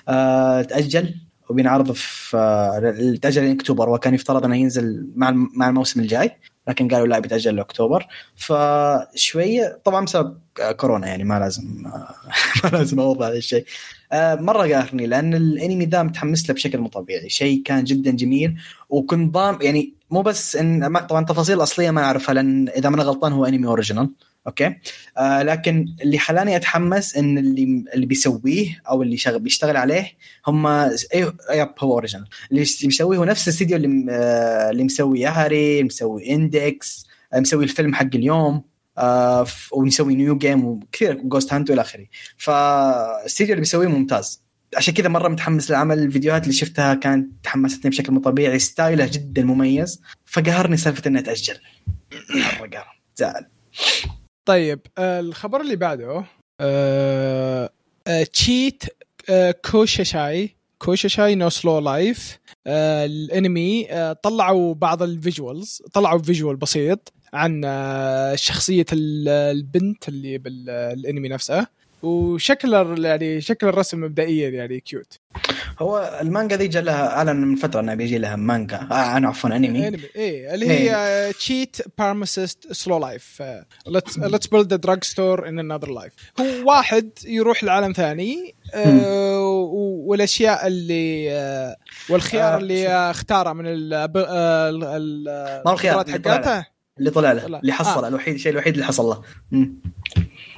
[0.09, 1.15] آه تأجل
[1.49, 6.31] وبينعرض في آه تأجل لاكتوبر وكان يفترض إنه ينزل مع مع الموسم الجاي
[6.67, 8.07] لكن قالوا لا بيتأجل لأكتوبر.
[8.35, 10.39] فشوية طبعا بسبب
[10.77, 12.15] كورونا يعني ما لازم آه
[12.63, 13.65] ما لازم أوضح هذا الشيء.
[14.13, 18.55] مرة قاهرني لأن الأنمي ذا متحمس له بشكل مو طبيعي شيء كان جدا جميل
[18.89, 23.03] وكنت ضام يعني مو بس ان طبعا التفاصيل الاصليه ما أعرفها لأن إذا ما أنا
[23.03, 24.09] غلطان هو أنمي original.
[24.47, 24.75] Okay؟
[25.17, 30.11] آه لكن اللي خلاني أتحمس إن اللي اللي بيسويه أو اللي شغل بيشتغل عليه
[30.47, 35.73] هم أيوه yep هو original اللي بيسويه هو نفس الاستديو اللي آه اللي مسوي يهري
[35.73, 38.63] اللي مسوي Index آه مسوي الفيلم حق اليوم
[38.97, 42.05] آه ومسوي New Game وكثير Ghost Hunt وإلى آخره.
[42.37, 44.45] فالاستديو اللي بيسويه ممتاز.
[44.77, 48.59] عشان كذا مرة متحمس لعمل الفيديوهات اللي شفتها كانت تحمستني بشكل مو طبيعي.
[48.59, 50.01] ستايله جدا مميز.
[50.25, 51.57] فقهرني سالفة انه تأجل.
[52.59, 53.45] مرة قهر زعل
[54.45, 56.23] طيب آه الخبر اللي بعده
[56.61, 57.69] آه
[58.33, 58.83] Cheat
[59.71, 67.61] Kusushi Kusushi no Slow Life الانمي آه، طلعوا بعض ال visuals طلعوا visual بسيط عن
[67.65, 71.67] آه، شخصية ال- البنت اللي بالانمي نفسه.
[72.05, 72.73] وشكل
[73.05, 75.19] يعني شكل الرسم مبدئيا يعني cute
[75.79, 79.49] هو المانجا ذي جا لها اعلن من فترة انه بيجي لها مانجا آه أنا عفوا
[79.55, 83.43] أنمي أنمي إيه اللي هي Cheat Pharmacist Slow Life
[84.17, 89.39] let's build a drugstore in another life هو واحد يروح لعالم ثاني آه،
[90.05, 91.75] والأشياء اللي آه،
[92.09, 92.87] والخيار آه، اللي.
[92.87, 96.41] اختاره من ال آه، ال- ال- ما هو الخيار اللي طلع له.
[96.43, 96.65] حقاته
[96.99, 97.59] اللي طلع له طلع.
[97.59, 98.07] اللي حصل آه.
[98.07, 99.21] الوحيد الشيء الوحيد اللي حصل له.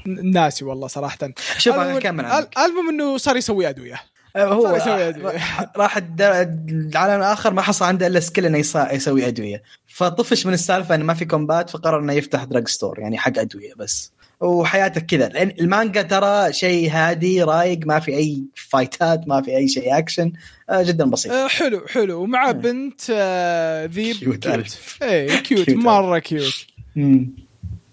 [0.08, 1.18] ناسي والله صراحة.
[1.58, 2.58] شوف أنا اكمل عنك.
[2.58, 4.02] المهم إنه صار يسوي أدوية.
[4.36, 5.38] آه، هو أدوية.
[5.78, 8.58] راح- العالم الآخر ما حصل عنده إلا skill إنه
[8.92, 9.64] يسوي أدوية.
[9.88, 14.12] فطفش من السالفة إنه ما في combat فقرر إنه يفتح drugstore يعني حق أدوية بس.
[14.42, 15.28] وحياتك كذا.
[15.28, 20.32] لأن المانجا ترى شيء هادي رايق ما في أي فايتات ما في أي شيء اكشن
[20.70, 21.32] آه، جدا بسيط.
[21.32, 22.22] آه، حلو حلو.
[22.22, 22.52] ومع.
[22.52, 24.16] بنت آه، ذيب.
[24.16, 26.66] cute cute cute cute مرة cute
[26.96, 27.47] مم.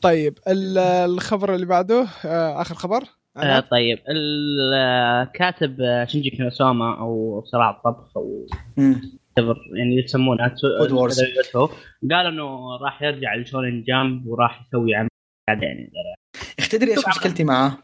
[0.04, 3.04] طيب ال- الخبر اللي بعده آه، آخر خبر؟
[3.36, 8.46] آه طيب الكاتب آه، شينجي كينوساما أو صراع الطبخ أو
[9.76, 10.54] يعني يسمونها
[10.88, 11.20] Wars.
[12.12, 15.08] قال إنه راح يرجع لشونن جامب وراح يسوي عمل.
[15.48, 15.90] بعدين
[16.58, 17.78] اخ تدري إيش مشكلتي معاه؟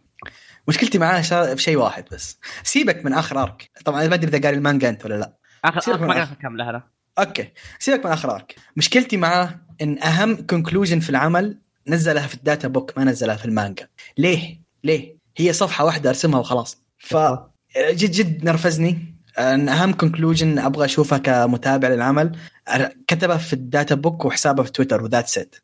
[0.68, 2.40] مشكلتي معاه شا- في شيء واحد بس.
[2.62, 5.36] سيبك من آخر ارك طبعا ما أدري إذا قاري المانجا أنت ولا لا.
[5.64, 6.82] اخر من ما كامله
[7.18, 7.48] Okay.
[7.78, 12.68] سيبك من آخر arc مشكلتي معاه إن أهم conclusion في العمل نزلها في ال data
[12.68, 13.88] book ما نزلها في المانجا.
[14.18, 16.82] ليه؟ ليه؟ هي صفحة واحدة أرسمها وخلاص.
[16.98, 17.16] ف
[17.76, 19.16] جد جد نرفزني.
[19.38, 22.36] أن أهم conclusion أبغى أشوفها كمتابع للعمل
[23.06, 25.56] كتبها في ال data book وحسابه في تويتر و that's it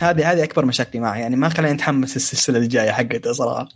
[0.00, 1.16] هذه هذه أكبر مشاكلي معه.
[1.16, 3.68] يعني ما خلاني أتحمس السلسلة الجاية حقته صراحة.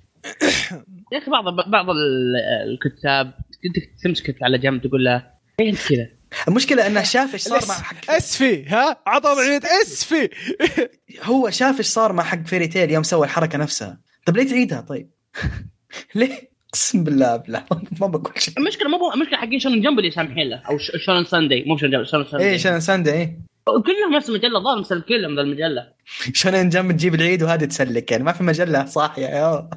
[1.12, 2.36] يا أخي بعض بعض ال-
[2.72, 3.26] الكتاب
[3.66, 5.26] انت تمسك على جنب تقول له
[5.60, 6.08] ليه أنت كذا؟
[6.48, 10.28] المشكلة أنه شاف إيش صار مع حق اسفي ها؟ عطى وضعيه اسفي
[11.22, 14.00] هو شاف إيش صار مع حق Fairy Tail يوم سوى الحركة نفسها.
[14.26, 15.10] طب ليه تعيدها؟ طيب.
[16.14, 17.64] ليه؟ أقسم بالله بالله.
[18.00, 18.54] ما بقول شيء.
[18.58, 21.64] المشكلة مو المشكلة حقين Shonen Jump اللي سامحين له أو ش- Shonen Sunday.
[21.66, 22.44] مو Shonen Jump Shonen Sunday.
[22.44, 23.38] إيه Shonen Sunday إيه.
[23.66, 25.92] كلهم نفس المجلة ظاهر مسلكين لهم ذا المجلة.
[26.32, 29.68] Shonen Jump تجيب العيد وهذه تسلك يعني ما في مجلة صاحية يا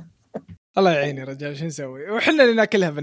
[0.77, 0.91] الله.
[0.91, 2.99] يعين يا رجال شو نسوي؟ وحنا اللي ناكلها في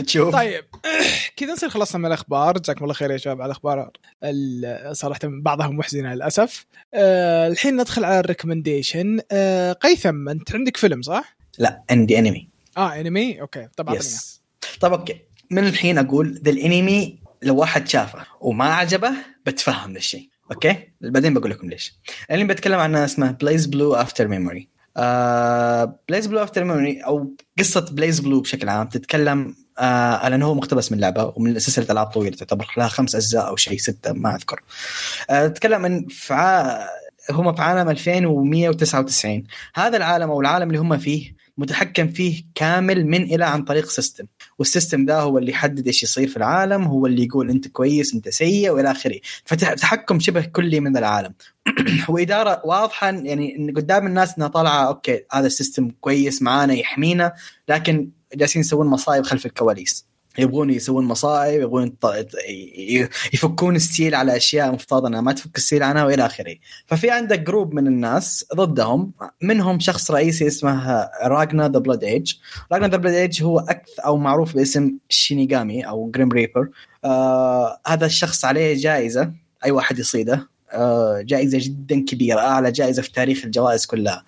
[0.00, 0.64] تشوف طيب.
[1.36, 2.58] كذا نصير خلصنا من الأخبار.
[2.58, 3.90] جزاكم الله خير يا شباب على الأخبار
[4.24, 6.66] ال- صراحة بعضها محزنة للأسف.
[6.94, 9.20] أه الحين ندخل على ال recommendation.
[9.32, 13.94] أه قيثم أنت عندك فيلم صح؟ لا عندي انمي آه انمي okay طب.
[13.94, 14.42] Yes
[14.80, 15.20] طب okay.
[15.50, 19.10] من الحين أقول ذا الانمي لو واحد شافه وما عجبه
[19.46, 20.28] بتفهم ذا الشيء.
[20.52, 21.94] okay؟ بعدين بقول لكم ليش.
[22.30, 24.68] الانمي بتكلم عنه اسمه BlazBlue Alter Memory
[26.08, 31.32] BlazBlue Alter Memory أو قصة BlazBlue بشكل عام تتكلم آه لأنه هو مقتبس من لعبة
[31.36, 34.62] ومن سلسلة ألعاب طويلة تعتبر لها خمس أجزاء أو شيء ستة ما أذكر.
[35.30, 36.78] آه تتكلم عن ع...
[37.30, 43.22] هم في عالم 2199 هذا العالم أو العالم اللي هم فيه متحكم فيه كامل من
[43.22, 44.24] إلى عن طريق system
[44.58, 48.14] وال system ده هو اللي يحدد إيش يصير في العالم هو اللي يقول أنت كويس
[48.14, 49.20] أنت سيء وإلى آخره.
[49.44, 51.34] فتحكم شبه كلي من العالم.
[52.08, 57.32] واداره واضحة يعني قدام الناس إنها طالعة okay هذا ال system كويس معانا يحمينا
[57.68, 60.12] لكن جالسين يسوون مصايب خلف الكواليس.
[60.38, 61.96] يبغون يسوون مصائب يبغون
[63.32, 66.54] يفكون ال seal على أشياء مفترض إنها ما تفك ال seal عنها وإلى آخره.
[66.86, 72.34] ففي عندك group من الناس ضدهم منهم شخص رئيسي اسمه Ragna the Bloodedge
[72.72, 76.68] Ragna the Bloodedge هو أكثر أو معروف باسم شينيغامي أو Grim Reaper
[77.04, 79.32] آه هذا الشخص عليه جائزة
[79.64, 80.48] أي واحد يصيده.
[80.72, 84.24] آه جائزة جدا كبيرة أعلى جائزة في تاريخ الجوائز كلها.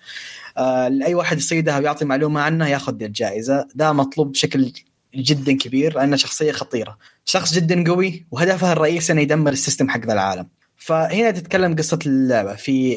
[0.89, 3.67] لأي واحد يصيدها ويعطي معلومة عنه ياخذ الجائزة.
[3.75, 4.71] ده مطلوب بشكل
[5.15, 6.97] جدا كبير لأنه شخصية خطيرة.
[7.25, 10.47] شخص جدا قوي وهدفها الرئيسي إنه يدمر ال system حق ذا العالم.
[10.77, 12.55] فهنا تتكلم قصة اللعبة.
[12.55, 12.95] في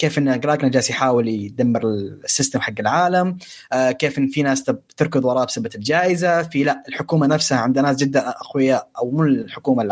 [0.00, 1.84] كيف إن Ragna جالس يحاول يدمر
[2.24, 3.38] ال system حق العالم
[3.72, 4.64] آه كيف إن في ناس
[4.96, 6.42] تركض وراه بسبب الجائزة.
[6.42, 9.88] في لا الحكومة نفسها عندها ناس جدا أقوياء أو مو الحكومة.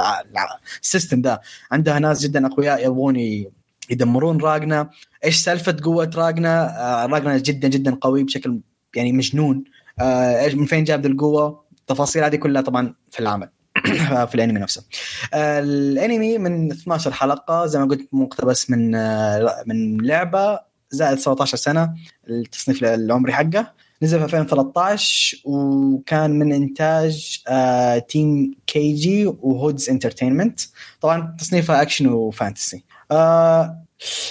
[0.82, 1.40] السيستم ده.
[1.72, 3.44] عندها ناس جدا أقوياء يبغون.
[3.90, 4.90] يدمرون راجنا
[5.24, 8.60] إيش سالفة قوة راجنا آه راجنا جدا جدا قوي بشكل
[8.96, 9.64] يعني مجنون.
[10.00, 13.48] آه من فين جاب القوة؟ التفاصيل هذه كلها طبعا في العمل
[14.28, 14.84] في الأنمي نفسه.
[15.34, 21.56] آه، الأنمي من 12 حلقة زي ما قلت مقتبس من آه، من لعبة زائد 17
[21.56, 21.94] سنة
[22.28, 23.72] التصنيف العمري حقه.
[24.02, 30.60] نزل في 2013 وكان من إنتاج آه، Team KG و Hoods Entertainment.
[31.00, 32.84] طبعا تصنيفها أكشن و fantasy.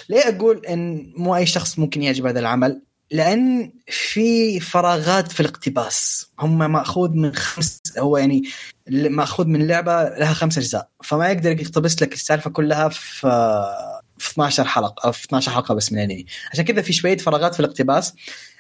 [0.10, 6.28] ليه أقول إن مو أي شخص ممكن يعجب هذا العمل؟ لأن في فراغات في الاقتباس.
[6.40, 8.44] هم مأخوذ من خمس هو يعني
[8.90, 10.90] مأخوذ من لعبة لها خمس أجزاء.
[11.04, 13.28] فما يقدر يقتبس لك السالفة كلها في
[14.18, 16.26] في 12 حلقة أو في 12 حلقة بس من الأنمي.
[16.52, 18.14] عشان كذا في شوية فراغات في الاقتباس.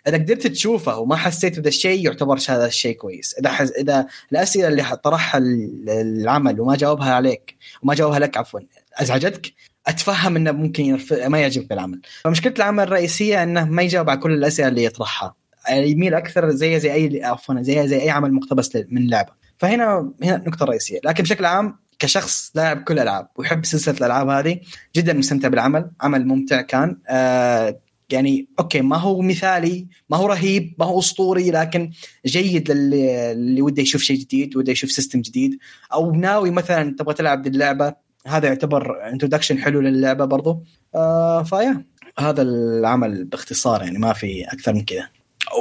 [0.08, 3.36] إذا قدرت تشوفه وما حسيت بهذا الشيء يعتبر هذا الشيء كويس.
[3.39, 3.72] إذا حز...
[3.72, 5.41] إذا الأسئلة اللي طرحها
[5.88, 8.60] العمل وما جاوبها عليك وما جاوبها لك عفوا
[8.93, 9.54] أزعجتك؟
[9.88, 11.13] أتفهم إنه ممكن يرف...
[11.13, 12.02] ما يعجبك العمل.
[12.23, 15.36] فمشكلة العمل الرئيسية إنه ما يجاوب على كل الأسئلة اللي يطرحها.
[15.71, 19.32] يميل أكثر زي زي اي عفوا زي زي أي عمل مقتبس من لعبة.
[19.58, 24.60] فهنا هنا النقطه الرئيسيه لكن بشكل عام كشخص لاعب كل الألعاب ويحب سلسلة الألعاب هذه
[24.95, 25.91] جدا مستمتع بالعمل.
[26.02, 26.97] عمل ممتع كان.
[27.10, 31.91] آه يعني okay ما هو مثالي ما هو رهيب ما هو أسطوري لكن
[32.26, 35.58] جيد للي اللي وده يشوف شيء جديد وده يشوف system جديد.
[35.93, 40.63] أو ناوي مثلا تبغى تلعب دي اللعبه هذا يعتبر introduction حلو للعبة برضو.
[40.96, 41.86] آه ف يا
[42.20, 45.10] هذا العمل باختصار يعني ما في أكثر من كذا.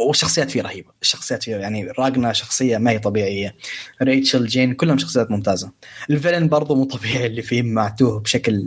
[0.09, 0.91] والشخصيات فيه رهيبة.
[1.03, 3.57] الشخصيات فيه يعني راجنا شخصية ما هي طبيعية.
[4.03, 5.73] ريتشل جين كلهم شخصيات ممتازة.
[6.11, 8.65] ال villain برضو مو طبيعي اللي فيه معتوه بشكل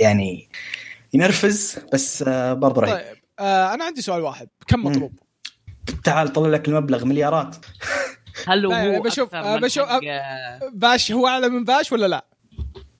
[0.00, 0.48] يعني
[1.14, 2.94] ينرفز بس آه برضو رهيب.
[2.96, 4.48] طيب آه أنا عندي سؤال واحد.
[4.68, 5.12] كم مطلوب؟
[6.04, 7.56] تعال طلع لك المبلغ مليارات.
[8.48, 9.88] هل هو يعني بشوف- بشوف-
[10.74, 12.26] باش هو أعلى من باش ولا لا؟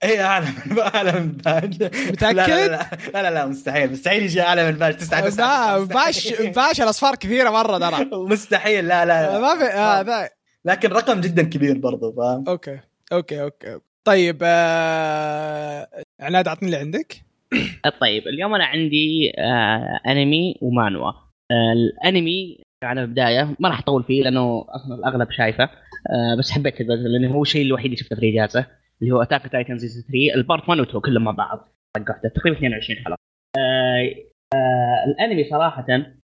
[0.04, 3.92] اي أعلى من أعلى من باش متأكد؟ لا لا لا, لا, لا, لا مستحيل.
[3.92, 5.84] مستحيل يجي أعلى من باش تسعة با- تسعة.
[5.84, 8.04] باش باش الأصفار كثيرة مرة ترى.
[8.32, 9.38] مستحيل لا لا.
[9.40, 10.28] ما في آه ذا
[10.64, 12.80] لكن رقم جدا كبير برضو فاهم؟ okay
[13.12, 13.78] okay okay.
[14.04, 15.88] طيب آه...
[16.20, 17.16] عناد أعطني اللي عندك.
[18.00, 21.08] طيب اليوم أنا عندي آه أنمي و manhwa.
[21.50, 26.74] آه الأنمي على البداية ما راح أطول فيه لأنه أصلا الاغلب شايفه آه بس حبيت
[26.74, 28.66] كذا لأنه هو الشيء الوحيد اللي شفته في الاجازه
[29.02, 31.68] اللي هو Attack Titan season 3 ال part 1 و 2 كلهم مع بعض.
[31.96, 33.16] طقحته تقريبا 22 حلقة.
[33.58, 34.14] آه
[34.54, 35.86] آه الأنمي صراحة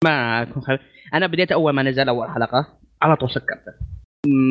[0.03, 0.81] ما أكون خبير
[1.13, 3.71] أنا بديت أول ما نزل أول حلقة على طول سكرته.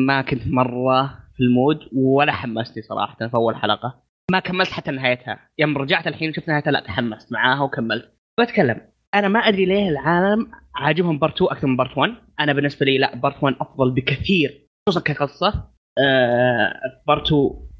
[0.07, 4.03] ما كنت مرة في ال mood ولا حمستني صراحة في أول حلقة.
[4.31, 5.39] ما كملت حتى نهايتها.
[5.59, 8.13] يوم رجعت الحين وشفت نهايتها لا تحمست معاها وكملت.
[8.39, 8.81] بتكلم.
[9.15, 12.97] أنا ما أدري ليه العالم عاجبهم part 2 أكثر من part 1 أنا بالنسبة لي
[12.97, 14.67] لا part 1 أفضل بكثير.
[14.89, 15.69] خصوصا كقصة.
[15.99, 16.73] آه
[17.07, 17.72] part 2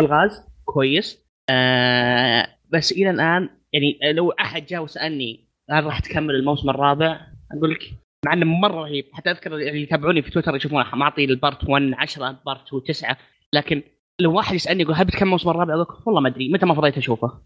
[0.00, 1.26] الغاز؟ كويس.
[1.50, 7.20] آه بس إلى الآن يعني لو أحد جاء وسألني هل راح تكمل الموسم الرابع؟
[7.52, 7.90] أقول لك
[8.26, 9.04] مع إنه مرة رهيب.
[9.12, 13.16] حتى أذكر اللي يتابعوني في تويتر يشوفون معطي ال part 1 10 part 2 9
[13.52, 13.82] لكن
[14.20, 16.52] لو واحد يسألني يقول هل بتكمل الموسم الرابع؟ أقول والله ما أدري.
[16.52, 17.42] متى ما فضيت أشوفه.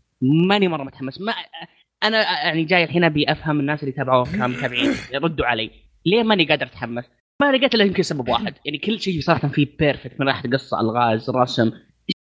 [0.49, 1.21] ماني مرة متحمس.
[1.21, 1.35] ما
[2.05, 5.71] أنا يعني جاي الحين أبي أفهم الناس اللي تابعوه كمتابعين يردوا علي.
[6.07, 7.05] ليه ماني قادر أتحمس؟
[7.41, 8.55] ما لقيت إلا يمكن سبب واحد.
[8.65, 11.73] يعني كل شيء صراحة فيه perfect من ناحيه قصه الغاز رسم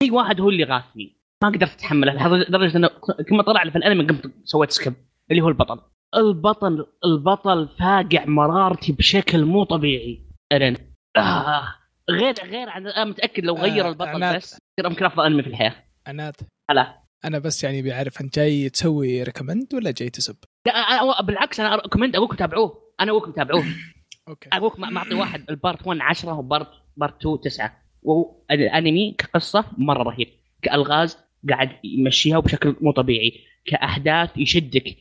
[0.03, 1.17] شيء واحد هو اللي غاثني.
[1.43, 2.89] ما قدرت اتحمله لدرجة إنه
[3.29, 4.95] كل ما طلع في الأنمي قمت سويت skip
[5.31, 5.81] اللي هو البطل.
[6.17, 10.23] البطل البطل فاقع مرارتي بشكل مو طبيعي.
[10.53, 10.77] ارن
[11.17, 11.75] آه.
[12.11, 14.37] غير غير عن أنا متأكد لو غير آه، البطل عناد.
[14.37, 14.45] بس
[14.79, 15.75] يصير يمكن أفضل أنمي في الحياة.
[16.07, 16.35] عناد
[16.71, 17.03] هلا.
[17.25, 21.77] أنا بس يعني بعرف انت جاي تسوي recommend ولا جاي تسب؟ لا أنا- بالعكس أنا
[21.77, 22.93] comment اقولكم تابعوه.
[23.01, 23.65] أنا اقولكم تابعوه
[24.29, 24.49] okay.
[24.79, 25.45] ما- معطي واحد.
[25.51, 30.29] ال part 1 10 و part part 2 9 والانمي كقصة مرة رهيب
[30.63, 33.33] كألغاز قاعد يمشيها بشكل مو طبيعي
[33.65, 34.97] كأحداث يشدك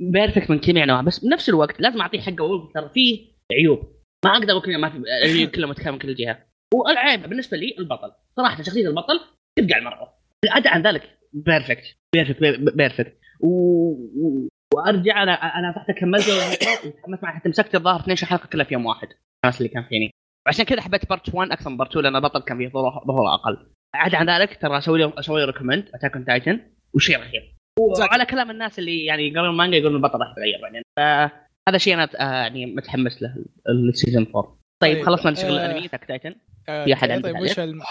[0.00, 3.78] perfect من جميع نواحي بس بنفس الوقت لازم أعطيه حقه واقول ترى فيه عيوب.
[4.24, 6.46] ما أقدر أقول ما في العيوب كلها متكامل كل جهة.
[6.74, 8.12] والعيب بالنسبة لي البطل.
[8.36, 9.20] صراحة شخصية البطل
[9.58, 10.12] تبقى المره
[10.50, 12.40] عدا عن ذلك perfect perfect
[12.76, 13.48] perfect و...
[14.74, 18.86] وأرجع أنا أنا تحت كملت وتحمست معي حتى مسكت الظاهر 12 حلقه كلها في يوم
[18.86, 19.08] واحد.
[19.44, 20.10] الناس اللي كان فيني.
[20.46, 22.68] وعشان كذا حبيت part 1 أكثر من part 2 لأن البطل كان فيه
[23.06, 23.66] ظهور أقل.
[23.94, 26.60] عدا عن ذلك ترى أسوي له أسوي recommend Attack on Titan
[26.94, 27.42] وشيء رهيب.
[27.80, 30.82] وعلى كلام الناس اللي يعني يقرون المانجا يقولون البطل راح يتغير بعدين.
[30.96, 33.34] فهذا شيء أنا آه، يعني متحمس له
[33.68, 36.34] ال season 4 طيب طيب، خلصنا من شغل آه، الأنمي Attack Titan
[36.68, 37.82] آه، في أحد طيب عنده وش تعليق؟ الم...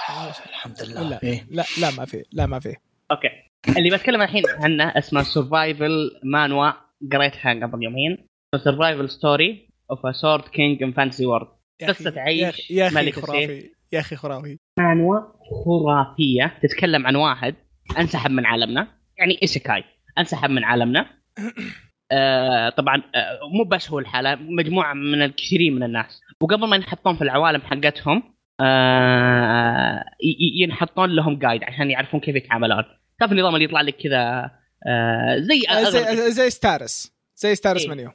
[0.49, 0.99] الحمد لا.
[0.99, 1.45] لله إيه.
[1.51, 2.75] لا لا ما في لا ما في.
[3.11, 3.29] okay.
[3.77, 6.71] اللي بتكلم الحين عنه اسمه Survival manhwa
[7.11, 8.17] قريتها قبل يومين.
[8.63, 11.47] Survival Story of Sword King in Fantasy World
[11.87, 13.69] قصة عيش يا أخي- يا أخي ملك خرافي.
[13.93, 14.57] يا أخي خرافي.
[14.79, 15.19] manhwa
[15.65, 16.59] خرافية.
[16.63, 17.55] تتكلم عن واحد
[17.99, 18.87] انسحب من عالمنا.
[19.17, 19.83] يعني isekai
[20.17, 21.05] انسحب من عالمنا.
[22.11, 26.21] آه طبعا آه مو بس هو الحالة مجموعة من الكثيرين من الناس.
[26.41, 28.23] وقبل ما ينحطون في العوالم حقتهم
[28.61, 32.83] آه ي- ي- ينحطون لهم guide عشان يعرفون كيف يتعاملون.
[33.19, 34.51] تعرف النظام اللي يطلع لك كذا
[34.87, 37.20] آه زي آه، زي زي status.
[37.41, 37.89] زي status إيه.
[37.89, 38.11] منيو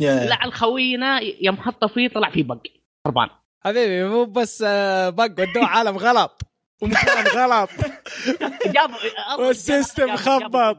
[0.00, 2.58] يا لا الخوينا يوم حطوا فيه طلع فيه bug
[3.06, 3.28] خربان.
[3.64, 6.42] حبيبي مو بس آه، bug ودوه عالم غلط.
[6.82, 7.70] ومكان غلط.
[8.66, 10.78] جابوا وال system خبط.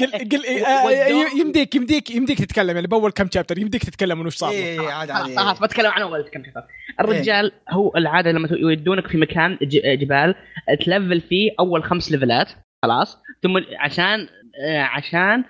[0.00, 2.74] قل قل آه، ي- يمديك يمديك يمديك تتكلم.
[2.74, 4.50] يعني بأول كم chapter يمديك تتكلم وش صار.
[4.50, 6.64] إيه عاد خلاص بتكلم عن أول كم chapter
[7.00, 10.34] الرجال هو العادة لما يودونك في مكان ج- جبال
[10.84, 12.48] تلفل فيه أول خمس ليفلات
[12.82, 13.18] خلاص.
[13.42, 14.28] ثم عشان
[14.66, 15.44] آه، عشان آه،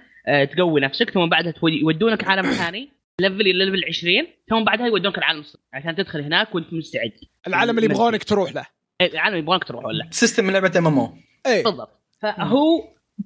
[0.56, 2.88] تقوي نفسك ثم بعدها تود- يودونك عالم ثاني
[3.20, 7.12] level إلى level 20 ثم بعدها يودونك العالم الصغير عشان تدخل هناك وانت مستعد.
[7.46, 8.66] العالم اللي يبغونك تروح له.
[9.02, 11.12] العالم يبغونك تروح ولا system من لعبة MMO
[11.46, 11.64] إيه.
[11.64, 12.00] بالضبط.
[12.22, 12.58] فهو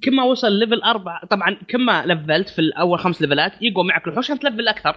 [0.03, 4.03] كل ما وصل level أربعة طبعا كل ما لفلت في الأول خمس ليفلات يقوى معك
[4.07, 4.95] الوحوش عشان تلفل أكثر.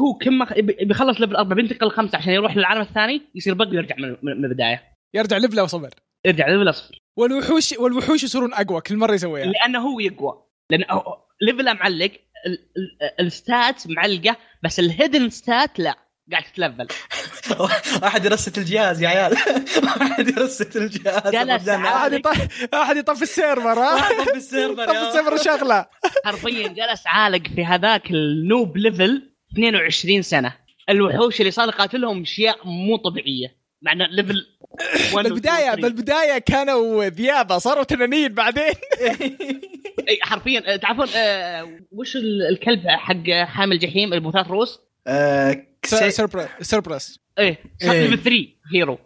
[0.00, 0.46] هو كل ما
[0.82, 4.44] بيخلص level أربعة بينتقل خمسة عشان يروح للعالم الثاني يصير bug ويرجع من من من
[4.44, 4.82] البداية.
[5.14, 5.90] يرجع ليفله وصفر
[6.26, 9.44] يرجع level صفر والوحوش والوحوش يصيرون أقوى كل مرة يسويها.
[9.46, 10.42] لأنه هو يقوى.
[10.70, 10.84] لأن
[11.42, 12.10] ليفله معلق
[12.46, 15.94] ال- ال- الستات معلقة بس ال hidden stats لا
[16.32, 16.86] قاعد تتلفل.
[18.06, 19.36] أحد يرست الجهاز يا عيال.
[20.02, 21.34] أحد يرست الجهاز.
[21.34, 25.08] أحد يطفي أحد يطفي ال server ها؟ طفي ال server طفي يا.
[25.08, 25.86] ال server شغله
[26.24, 30.54] حرفيا جلس عالق في هذاك ال noob level 22 سنة.
[30.90, 33.56] الوحوش اللي صار يقاتلهم أشياء مو طبيعية.
[33.82, 34.46] مع إنه level
[35.12, 38.74] 1 بالبدايه بالبداية كانوا ذيابة صاروا تنانين بعدين.
[40.22, 46.48] حرفيا آه، تعرفون آه، وش ال- الكلب حق حامل جحيم ابو ثلاث رؤوس؟ آه، سيربرس
[46.60, 48.00] سيربرس إيه صار إيه.
[48.08, 48.98] level 3 hero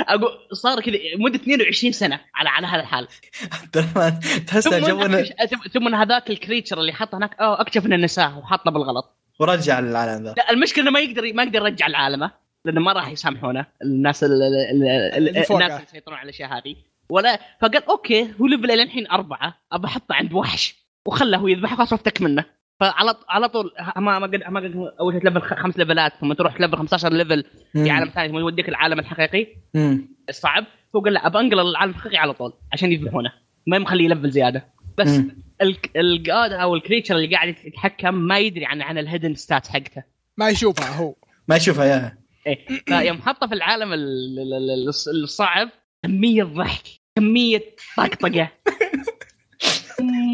[0.00, 3.08] أقول صار كذا مدة 22 سنة على على هذا الحال
[3.62, 7.86] عبد الرحمن تحس ثم جونا أكتش- ثم هذاك ال creator اللي حطه هناك آه اكتشف
[7.86, 11.86] إنه نساه وحطه بالغلط ورجع للعالم ذا لا المشكلة إنه ما يقدر ما يقدر يرجع
[11.86, 12.30] لعالمه
[12.64, 15.30] لأنه ما راح يسامحونه الناس ال ال ال اللي.
[15.30, 16.76] الناس اللي يسيطرون على الأشياء هذه
[17.08, 20.74] ولا فقال okay هو level إلى الحين أربعة أبى أحطه عند وحش
[21.06, 22.44] وخله هو يذبحه خلاص افتك منه.
[22.80, 26.12] فعلى على طول ما ما قد ما قد أول شيء ليفل خ- خمس level ات
[26.20, 29.46] ثم تروح level 15 level في عالم ثاني ثم يوديك العالم الحقيقي.
[30.28, 30.64] الصعب
[30.96, 33.32] هو قال لا أبى أنقل العالم الحقيقي على طول عشان يذبحونه.
[33.66, 34.66] ما مخليه يلفل زيادة.
[34.98, 35.20] بس.
[35.96, 39.66] ال God أو ال creator اللي قاعد يتحكم ما يدري عن عن ال hidden stat
[39.66, 40.02] حقته.
[40.36, 41.14] ما يشوفها هو.
[41.48, 42.18] ما يشوفها يا.
[42.46, 42.66] إيه.
[42.86, 45.68] فيوم حطه في العالم ال- ال- ال- ال- الصعب
[46.02, 46.82] كمية ضحك
[47.16, 48.48] كمية طقطقة.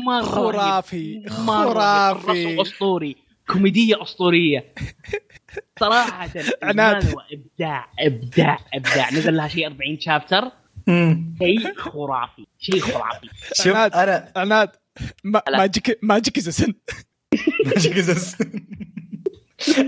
[0.07, 2.62] مرة خرافي خرافي.
[2.62, 3.16] أسطوري
[3.48, 4.74] كوميدية أسطورية.
[5.81, 6.28] صراحة
[6.62, 7.14] عناد.
[7.33, 9.11] ابداع إبداع إبداع.
[9.12, 10.51] نزل لها شيء 40 chapter.
[11.38, 13.28] شيء خرافي شيء خرافي.
[13.52, 13.94] شوف عناد.
[13.94, 14.70] أنا عناد.
[15.24, 16.74] magic magic زسن
[17.66, 18.37] magic قصص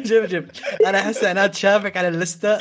[0.04, 0.44] شوف شوف.
[0.86, 2.58] أنا أحس عناد شافك على اللستة.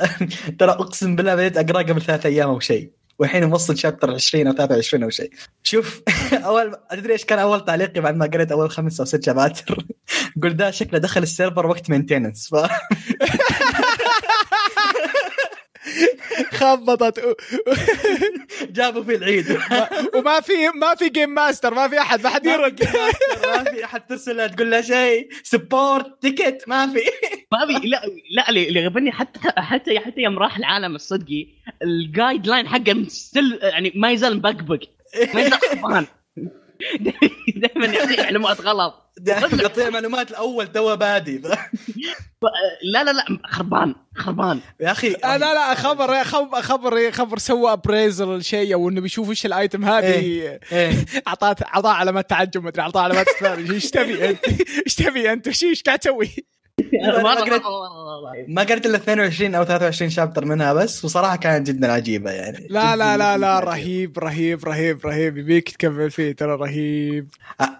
[0.60, 2.99] ترى أقسم بالله بديت أقرأ قبل ثلاث أيام أو شيء.
[3.20, 5.32] والحين موصل chapter 20 أو 23 أو شيء.
[5.64, 6.02] شوف
[6.46, 9.78] أول تدري إيش كان أول تعليقي بعد ما قريت أول خمس أو ست شباتر
[10.44, 12.56] قلت ده شكله دخل ال server وقت maintenance ف...
[16.52, 17.34] خبطت و-
[18.70, 19.58] جابوا فيه العيد.
[20.16, 24.02] وما في ما في game master ما في أحد ما حد يرد ما في أحد.
[24.08, 25.30] ترسل لها تقول لها شيء.
[25.44, 27.00] support ticket ما في.
[27.52, 28.02] ما ابي لا
[28.36, 31.48] لا اللي اللي غبني حتى حتى حتى يوم راح العالم الصدقي
[31.82, 34.80] ال guideline حقه still يعني ما يزال مبقبق
[35.34, 36.06] ما يزال خربان.
[37.56, 39.10] دائما يعطي معلومات غلط.
[39.28, 41.38] يعطيها معلومات الأول تو بادي.
[42.94, 44.60] لا لا لا خربان خربان.
[44.80, 49.30] يا أخي آه، لا لا خبر خبر خبر خبر سوى appraisal شيء أو إنه بيشوف
[49.30, 50.60] إيش ال item هذه.
[50.72, 54.48] إيه أعطاه أعطاه علامات تعجب مدري أعطاه علامات استفهام إيش تبي أنت؟
[54.86, 56.30] إيش تبي أنت؟ إيش قاعد تسوي؟
[57.24, 57.62] ما قريت-.
[58.48, 62.68] ما قريت إلا 22 أو 23 chapter منها بس وصراحة كانت جدا عجيبة يعني.
[62.70, 65.38] لا لا لا لا رهيب رهيب رهيب رهيب.
[65.38, 67.30] يبيك تكمل فيه ترى رهيب.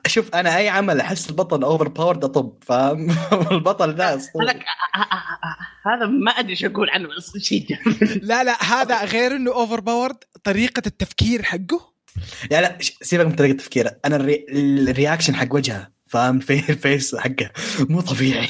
[0.08, 3.16] شوف أنا أي عمل أحس البطل overpowered أطب فاهم؟
[3.52, 4.48] البطل ذا أسطوري.
[5.86, 7.66] هذا ما أدري إيش أقول عنه بس شيء
[8.30, 11.94] لا لا هذا غير إنه overpowered طريقة التفكير حقه.
[12.52, 14.84] لا لا سيبك من طريقة تفكيره أنا ال rea...
[14.84, 15.99] ال reaction حق وجهه.
[16.10, 17.52] فاهم؟ في ال face حقه.
[17.80, 18.48] مو طبيعي.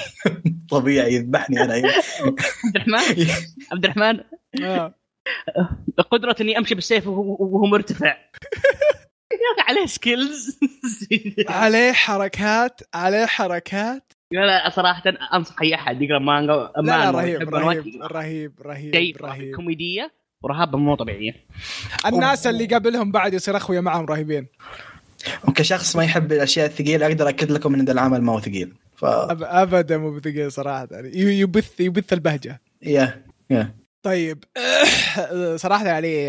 [0.69, 1.73] طبيعي يذبحني أنا.
[1.73, 3.27] عبد الرحمن؟
[3.71, 4.19] عبد الرحمن؟
[4.63, 4.95] آه.
[6.11, 8.17] قدرة إني أمشي بالسيف وهو مرتفع.
[9.31, 10.59] يا أخي عليه skills
[11.49, 14.13] عليه حركات عليه حركات.
[14.31, 15.03] لا لا صراحة
[15.33, 17.95] أنصح أي أحد يقرأ مانجا لا رهيب رهيب.
[18.01, 19.55] رهيب رهيب رهيب.
[19.55, 20.11] كوميدية
[20.43, 21.33] ورهابة مو طبيعية.
[22.05, 24.47] الناس اللي قبلهم بعد يصير أخويا معهم رهيبين.
[25.47, 28.73] وكشخص ما يحب الأشياء الثقيلة أقدر أكد لكم إن ذا العمل ما هو ثقيل.
[28.95, 30.87] ف ابدا مو بثقيل صراحة.
[30.91, 32.61] يعني يبث يبث البهجة.
[32.81, 33.75] يا يا.
[34.03, 34.43] طيب.
[35.63, 36.23] صراحة يعني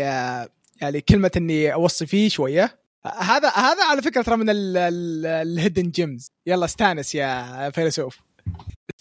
[0.81, 2.81] يعني كلمة إني أوصي فيه شوية.
[3.05, 8.19] هذا هذا على فكرة ترى من ال hidden gems يلا استانس يا فيلسوف.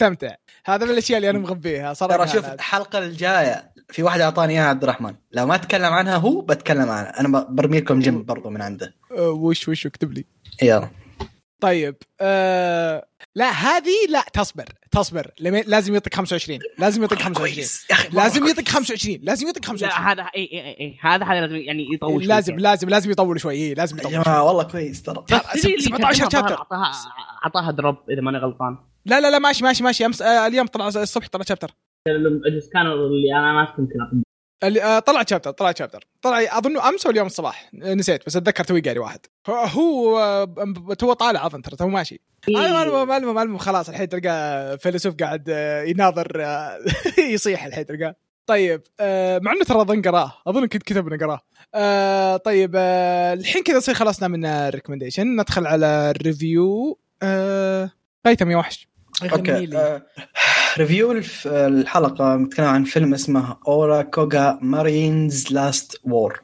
[0.02, 0.34] استمتع
[0.64, 2.16] هذا من الأشياء اللي أنا مغبيها صراحة.
[2.16, 5.14] ترى شوف الحلقة الجاية في واحد أعطاني إياها عبد الرحمن.
[5.32, 7.20] لو ما تكلم عنها هو بتكلم عنها.
[7.20, 8.94] أنا برمي لكم gem برضو من عنده.
[9.18, 10.24] أه، وش وش اكتب لي؟
[10.62, 10.88] يلا.
[11.60, 15.30] طيب آه لا هذه لا تصبر تصبر.
[15.40, 17.86] لازم يعطيك 25 لازم يعطيك 25 كويس.
[17.90, 18.46] يا أخي مرة لازم.
[18.46, 20.98] يعطيك 25 لازم يعطيك لا 25 هذا إي إي إي.
[21.02, 22.62] هذا هذا لازم يعني يطول لازم شويتين.
[22.64, 23.54] لازم لازم يطول شوي.
[23.54, 24.22] إيه لازم يا يطول شوي.
[24.24, 25.24] جماعة والله كويس ترى.
[25.28, 26.92] ترى بس تدري اللي 17 كاتبها chapter أعطاها
[27.44, 28.78] أعطاها drop إذا ماني غلطان.
[29.04, 30.06] لا لا لا ماشي ماشي ماشي.
[30.06, 31.70] أمس آه اليوم طلع الصبح طلع chapter
[32.72, 34.22] كانوا اللي أنا ما يمكن.
[34.64, 37.70] اللي آه طلع chapter طلع chapter طلع أظن أمس أو اليوم الصباح.
[37.82, 39.20] آه، نسيت بس أتذكر توي قاري واحد.
[39.48, 44.78] هو آه، تو طالع اظن ترى تو ماشي المهم المهم المهم المهم خلاص الحين تلقى
[44.78, 46.78] فيلسوف قاعد آه، يناظر آه،
[47.34, 48.14] يصيح الحين تلقاه.
[48.46, 50.32] طيب آه، مع إنه ترى أظن قراه.
[50.46, 51.40] أظن كنت كتب إنه قراه.
[51.74, 55.86] آه، طيب آه، الحين كذا يصير خلصنا من ال recommendation ندخل على
[56.16, 57.90] ال review آه،
[58.26, 58.88] غيثم يا وحش.
[59.22, 59.76] okay.
[59.76, 60.02] آه،
[60.78, 66.42] review الحلقة نتكلم عن فيلم اسمه Aura Koga Maryuin's Last War.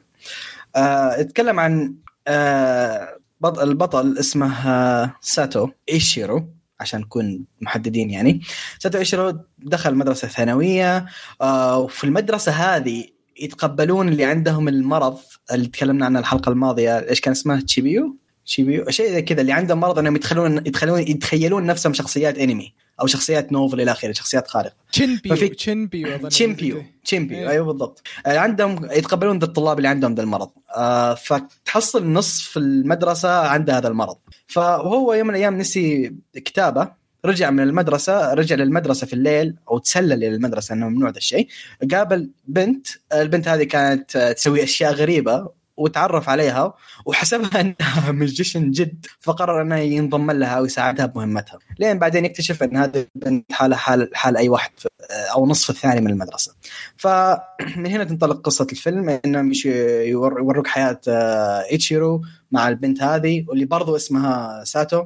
[1.19, 1.95] يتكلم عن
[2.27, 6.49] آه، بط- البطل اسمه آه، ساتو إيشيرو
[6.79, 8.41] عشان نكون محددين يعني.
[8.79, 11.05] ساتو إيشيرو دخل مدرسة ثانوية
[11.41, 13.05] آه، وفي المدرسة هذه
[13.39, 15.17] يتقبلون اللي عندهم المرض
[15.51, 18.17] اللي تكلمنا عنه الحلقة الماضية إيش كان اسمه؟ تشيبيو؟
[18.47, 23.07] تشيبيو شيء زي كذا اللي عندهم مرض إنهم يتخيلون يتخيلون يتخيلون نفسهم شخصيات انمي أو
[23.07, 24.75] شخصيات novel إلى آخره شخصيات خارقة.
[24.91, 25.49] تشينبيو ففي-.
[25.49, 27.49] تشيمبيو تشيمبيو إيه.
[27.49, 28.01] أيوه بالضبط.
[28.25, 30.49] آه، عندهم يتقبلون ذا الطلاب اللي عندهم ذا المرض.
[30.75, 34.17] آه، فتحصل نصف المدرسة عنده هذا المرض.
[34.47, 36.91] فهو يوم من الأيام نسي كتابة
[37.25, 41.47] رجع من المدرسة رجع للمدرسة في الليل أو تسلل إلى المدرسة إنه ممنوع ذا الشيء.
[41.91, 46.73] قابل بنت البنت هذه كانت تسوي أشياء غريبة وتعرف عليها
[47.05, 51.59] وحسبها إنها مجيشن جد فقرر إنه ينضم لها ويساعدها بمهمتها.
[51.79, 54.71] لين بعدين يكتشف إن هذه البنت حالها حال حال أي واحد
[55.11, 56.53] أو نصف الثاني من المدرسة.
[56.97, 62.21] فمن هنا تنطلق قصة الفيلم انهم يش- يور- يوروك حياة آه، ايتشيرو
[62.51, 65.05] مع البنت هذه واللي برضو اسمها ساتو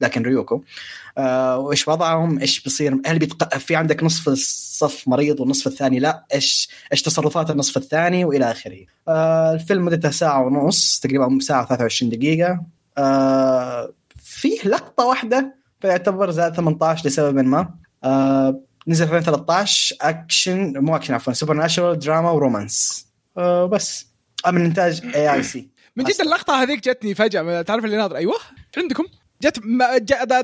[0.00, 0.62] لكن ريوكو.
[1.18, 3.58] آه، وإيش وضعهم؟ إيش بيصير؟ هل بيتق...
[3.58, 8.86] في عندك نصف الصف مريض والنصف الثاني لا؟ إيش إيش تصرفات النصف الثاني وإلى آخره؟
[9.08, 12.60] آه، الفيلم مدته ساعة ونص تقريبا ساعة 23 دقيقة.
[12.98, 17.74] آه، فيه لقطة واحدة فيعتبر زائد 18 لسبب ما.
[18.04, 23.06] آه، نزل في 2013 أكشن مو أكشن عفوا supernatural دراما و romance.
[23.38, 24.12] آه، بس.
[24.46, 28.34] من إنتاج AIC من جد اللقطة هذيك جتني فجأة تعرف اللي ناظر؟ أيوه
[28.76, 29.04] عندكم؟
[29.42, 29.60] جت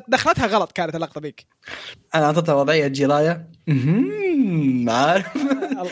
[0.09, 1.47] دخلتها غلط كانت اللقطة ذيك.
[2.15, 3.51] أنا أعطيتها وضعية جراية.
[4.89, 5.37] عارف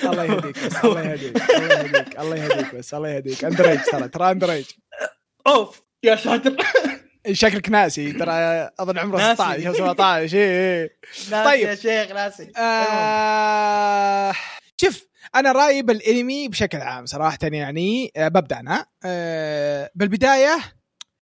[0.04, 3.44] الله يهديك بس الله يهديك الله يهديك الله يهديك بس الله يهديك.
[3.44, 4.64] underage ترى ترى underage
[5.46, 6.56] أوف يا ساتر.
[7.32, 8.32] شكلك ناسي ترى
[8.78, 9.34] أظن عمره ناسي.
[9.34, 10.98] 16 أو 17 إيه إيه.
[11.30, 11.68] ناسي طيب.
[11.68, 12.52] يا شيخ ناسي.
[12.56, 14.32] آه
[14.80, 20.58] شوف أنا رأيي بالأنمي بشكل عام صراحة يعني آه ببدا أنا آه بالبداية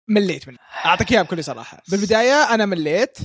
[0.09, 0.59] مليت منه.
[0.85, 1.83] أعطيك إياها بكل صراحة.
[1.89, 3.19] بالبداية أنا مليت.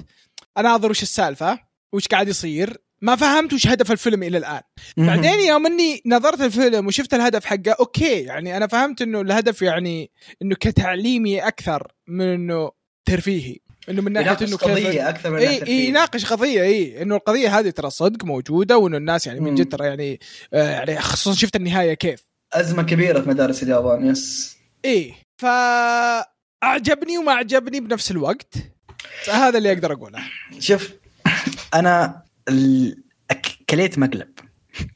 [0.57, 1.59] أناظر وش السالفة
[1.93, 2.77] وش قاعد يصير.
[3.01, 4.61] ما فهمت وش هدف الفيلم إلى الآن.
[4.97, 10.11] بعدين يوم إني نظرت الفيلم وشفت الهدف حقه أوكي يعني أنا فهمت إنه الهدف يعني
[10.41, 12.71] إنه كتعليمي أكثر من إنه
[13.05, 13.57] ترفيهي.
[13.89, 15.85] إنه من ناحية إنه كيف قضية أكثر من إي إي.
[15.85, 17.01] يناقش قضية إي.
[17.01, 19.55] إنه القضية هذه ترى صدق موجودة وإنه الناس يعني من.
[19.55, 20.19] جد ترى يعني
[20.53, 22.25] آه يعني خصوصا شفت النهاية كيف.
[22.53, 24.55] أزمة كبيرة في مدارس اليابان yes
[24.85, 25.13] إيه
[26.61, 28.53] فاعجبني وما أعجبني بنفس الوقت.
[29.31, 30.19] هذا اللي أقدر أقوله.
[30.59, 30.91] شوف
[31.73, 32.23] أنا
[33.69, 34.27] كليت مقلب.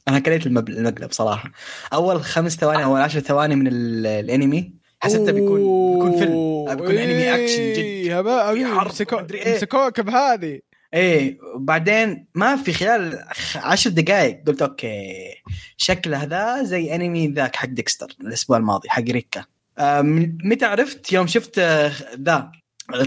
[0.08, 1.52] أنا كليت المقلب صراحة.
[1.92, 4.06] أول خمس ثواني أو عشر ثواني من ال...
[4.06, 5.60] الأنمي حسبته بيكون
[5.94, 6.74] بيكون فيلم.
[6.74, 7.78] بيكون أنمي أكشن جد.
[7.78, 8.20] إيه،
[9.34, 9.54] إيه.
[9.54, 10.60] امسكوك بهذه.
[10.94, 13.24] إيه وبعدين ما في خلال
[13.56, 15.14] عشر دقائق قلت okay
[15.76, 19.44] شكله هذا زي أنمي ذاك حق ديكستر الأسبوع الماضي حق Rikka.
[20.44, 22.52] متى عرفت يوم شفت آه، ذا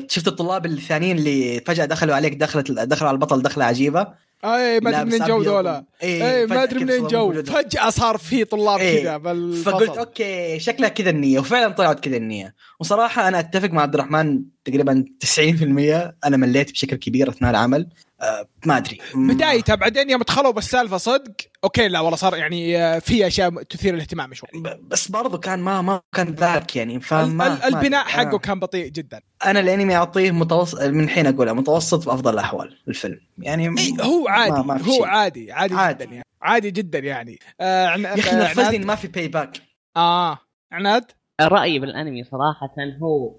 [0.07, 4.07] شفت الطلاب الثانيين اللي فجأة دخلوا عليك دخلت دخلوا على البطل دخلة عجيبة
[4.45, 5.41] اي ما أدري منين جو.
[5.41, 7.43] ذولا اي ما فجأة أدري منين جو.
[7.43, 9.01] فجأة صار في طلاب إيه.
[9.03, 13.81] كذا بالفصل فقلت okay شكلها كذا النية وفعلا طلعت كذا النية وصراحة أنا أتفق مع
[13.81, 17.89] عبد الرحمن تقريبا 90% أنا مليت بشكل كبير أثناء العمل.
[18.21, 18.97] آه ما أدري.
[19.15, 21.31] بدايتها بعدين يوم دخلوا بالسالفة صدق
[21.63, 24.49] okay لا والله صار يعني آه، في أشياء تثير الاهتمام شوي.
[24.81, 28.37] بس برضو كان ما ما كان ذاك يعني فما ال- البناء ما- حقه آه.
[28.37, 29.21] كان بطيء جدا.
[29.45, 33.19] أنا الانمي أعطيه متوسط من الحين اقولها متوسط بافضل الأحوال الفيلم.
[33.37, 35.03] يعني إي هو عادي ما- ما هو.
[35.05, 36.03] عادي عادي, عادي.
[36.05, 37.39] جدا يعني عادي جدا يعني.
[37.61, 38.03] آه عن...
[38.03, 39.57] يا أخي آه، نرفزني؟ إن ما في باي باك
[39.97, 40.39] آه
[40.71, 41.03] عناد؟
[41.41, 43.35] رايي بالأنمي صراحة هو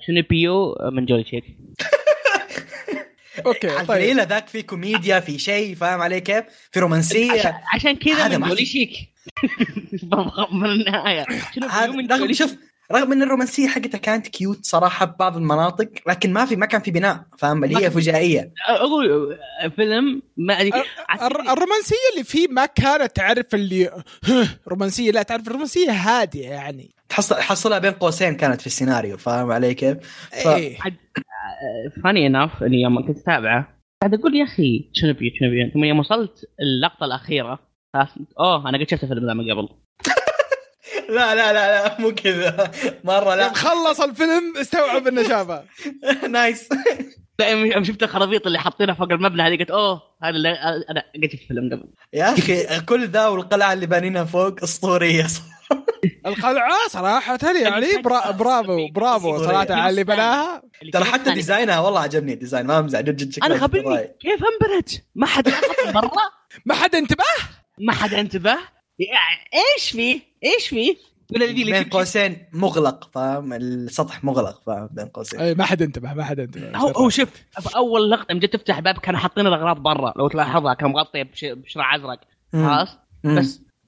[0.00, 1.44] تشونيبيو من جولي شيك
[3.46, 3.86] أوكي طيب.
[4.24, 7.60] ذاك في كوميديا في شيء فاهم علي كيف؟ في رومانسية.
[7.74, 8.66] عشان, كذا من في.
[8.66, 8.92] شيك
[10.52, 11.26] من النهاية.
[12.10, 12.56] رغم شوف
[12.92, 16.90] رغم إن الرومانسية حقتها كانت كيوت صراحة ببعض المناطق لكن ما في ما كان في
[16.90, 18.52] بناء فاهم؟ اللي هي فجائية.
[18.68, 19.38] أقول
[19.76, 23.86] فيلم ما الر- الرومانسية اللي فيه ما كانت تعرف اللي
[24.24, 26.90] "ها، رومانسية لا تعرف الرومانسية هادية يعني.
[27.10, 29.96] تحصل حصلها بين قوسين كانت في السيناريو فاهم علي كيف؟
[30.44, 30.78] ف- إيه.
[32.04, 36.44] funny enough إني يوم كنت أتابعه قاعد أقول يا أخي Chuunibyou Chuunibyou؟ ثم يوم وصلت
[36.60, 37.58] اللقطة الأخيرة
[37.94, 38.08] خلاص
[38.40, 39.68] أوه أنا قد شفت الفيلم ذا من قبل.
[41.16, 42.70] لا لا لا لا مو كذا.
[43.04, 43.52] مرة لا.
[43.52, 45.64] خلص الفيلم استوعب إنه شافه
[46.30, 46.68] nice.
[47.38, 50.48] لا يوم شفت الخرابيط اللي حاطينها فوق المبنى هذه قلت أوه هذا اللي
[50.90, 51.88] أنا قد شفت الفيلم قبل.
[52.12, 55.26] يا أخي كل ذا والقلعة اللي بانينها فوق أسطورية.
[56.26, 60.62] القلعة صراحة يعني برا برافو برافو صراحة على اللي بناها.
[60.92, 64.14] ترى حتى design ها والله عجبني ال design ما امزح جد جد أنا خبرني.
[64.20, 66.10] كيف انبنت؟ ما حد من برا.
[66.66, 67.24] ما حد انتبه؟
[67.78, 68.50] ما حد انتبه.
[68.98, 70.96] يعني إيش فيه؟ إيش فيه؟
[71.38, 75.40] ذي اللي بين قوسين مغلق فاهم؟ السطح مغلق فاهم؟ بين قوسين.
[75.40, 76.76] أي ما حد انتبه ما حد انتبه.
[76.76, 77.28] هو هو شوف
[77.60, 81.22] في أول لقطة من جد تفتح باب كانوا حاطين الأغراض برا لو تلاحظها كان مغطية
[81.22, 82.20] بش- بشراع أزرق.
[82.52, 82.88] خلاص؟
[83.24, 83.42] مم.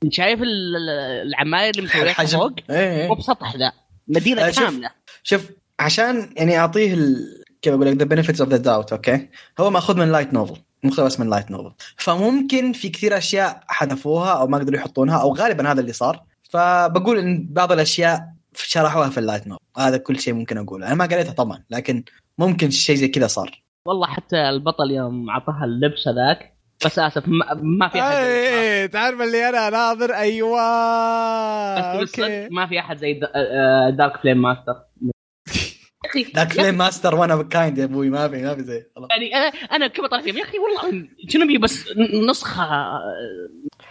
[0.05, 2.13] بس شايف ال- ال- العماير اللي مسويها.
[2.27, 3.19] فوق إيه، مو إيه.
[3.19, 3.73] بسطح ذا
[4.09, 4.65] مدينة آه، شوف.
[4.65, 4.91] كاملة.
[5.23, 5.51] شوف
[5.81, 7.17] عشان يعني أعطيه ال...
[7.63, 9.29] كيف أقول لك ذا benefits of the doubt okay؟
[9.61, 14.47] هو ماخذ من light novel مقتبس من light novel فممكن في كثير أشياء حذفوها أو
[14.47, 16.23] ما قدروا يحطونها أو غالبا هذا اللي صار.
[16.51, 20.87] فبقول إن بعض الأشياء شرحوها في اللايت نوفل هذا كل شيء ممكن أقوله.
[20.87, 22.05] أنا ما قريتها طبعا لكن
[22.39, 23.63] ممكن شيء زي كذا صار.
[23.87, 26.52] والله حتى البطل يوم أعطاها اللبس هذاك
[26.87, 32.01] بس اسف ما, ما في أحد زي- اي تعرف اللي أنا ناظر؟ أيوه.
[32.03, 32.49] بس أوكي.
[32.51, 34.75] ما في أحد زي دا- دارك فليم ماستر
[36.37, 38.85] يا فليم ماستر وأنا كايند يا أبوي ما في ما في زي.
[39.11, 40.37] يعني أنا أنا كيف طالع فيهم.
[40.37, 41.85] يا أخي والله شنو بي بس
[42.29, 43.01] نسخة آه،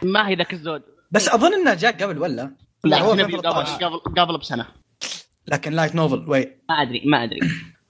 [0.03, 0.81] ما هي ذاك الزود.
[1.11, 3.95] بس أظن انه جاء قبل ولا؟ لا هو هو قبل 2013.
[3.97, 4.65] قبل بسنة.
[5.47, 7.39] لكن لايت نوفل وي ما أدري ما أدري.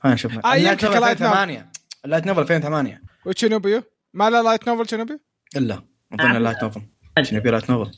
[0.04, 1.26] خلينا نشوف يمكن نوفل كلايت نوفل.
[1.26, 1.72] 2008
[2.06, 3.84] اللايت نوفل 2008 وتشينوبيو
[4.14, 5.20] ما لا لايت نوفل تشينوبيو
[5.56, 5.84] إلا.
[6.14, 6.36] أظن.
[6.36, 6.82] اللايت نوفل
[7.22, 7.92] شنو يبي لايت نوفل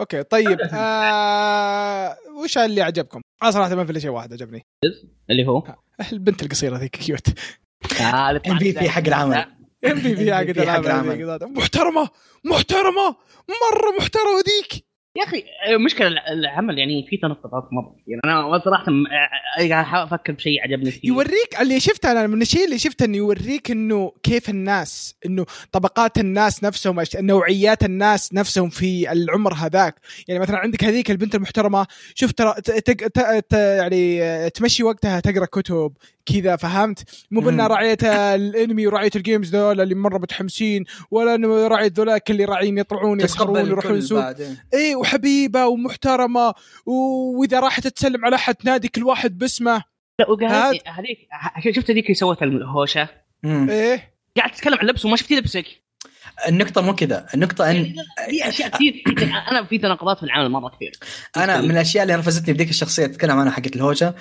[0.00, 4.62] أوكي طيب آه وش اللي عجبكم؟ أنا صراحة ما في إلا شيء واحد عجبني.
[5.30, 5.74] اللي هو؟
[6.12, 7.28] البنت القصيرة ذيك cute.
[8.00, 9.34] ام في في حق العمل.
[9.36, 10.34] ام في في
[10.70, 11.38] حق العمل.
[11.42, 12.08] محترمة
[12.44, 13.16] محترمة
[13.48, 14.84] مرة محترمة ذيك.
[15.16, 19.04] يا أخي المشكلة العمل يعني في تنقطات مرة يعني أنا صراحة م-
[19.58, 21.08] قاعد أحاول أفكر بشيء عجبني فيه.
[21.08, 26.18] يوريك اللي شفته أنا من الشيء اللي شفته إنه يوريك إنه كيف الناس إنه طبقات
[26.18, 29.94] الناس نفسهم نوعيات الناس نفسهم في العمر هذاك.
[30.28, 35.20] يعني مثلا عندك هذيك البنت المحترمة شوف ترى ت- تق- ت- ت- يعني تمشي وقتها
[35.20, 35.92] تقرأ كتب
[36.26, 37.66] كذا فهمت؟ مو بأنها.
[37.66, 37.98] راعية
[38.34, 43.20] الأنمي وراعية ال games ذول اللي مرة متحمسين ولا إنه راعية ذولاك اللي راعين يطلعون
[43.20, 44.56] يسخرون يروحون بعدين.
[44.74, 46.54] اي وحبيبة ومحترمة
[46.86, 49.82] وإذا راحت تسلم على أحد تنادي كل واحد باسمه.
[50.18, 50.70] لا.
[50.86, 53.08] هذيك شفت هذيك اللي سوت الهوشة.
[53.44, 54.14] إيه.
[54.36, 55.66] قاعد تتكلم عن لبس وما شفتي لبسك.
[56.48, 57.94] النقطة مو كذا، النقطة ان
[58.30, 59.02] في أشياء كثير
[59.50, 60.92] أنا في تناقضات في العمل مرة كثير.
[61.36, 64.14] أنا من الأشياء اللي نرفزتني بذيك الشخصية تتكلم عنها حقت الهوشة.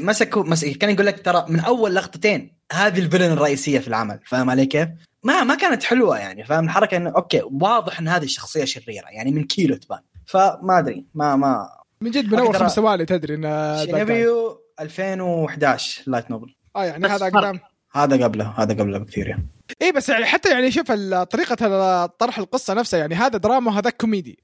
[0.00, 0.64] مسكوا مس...
[0.64, 4.66] كان يقول لك ترى من أول لقطتين هذه ال villain الرئيسية في العمل، فاهم علي
[4.66, 4.88] كيف؟
[5.22, 9.30] ما ما كانت حلوة يعني فاهم؟ الحركة إنه okay واضح إن هذه الشخصية شريرة يعني
[9.30, 11.68] من كيلو تبان، فما أدري ما ما
[12.00, 17.26] من جد من أول خمس ثواني تدري إن تشونيبيو 2011 light novel آه يعني هذا.
[17.26, 17.60] أقدام.
[17.92, 19.48] هذا قبله هذا قبله بكثير يعني.
[19.82, 24.38] اي بس يعني حتى يعني شوف طريقة طرح القصة نفسها يعني هذا دراما وهذا كوميدي.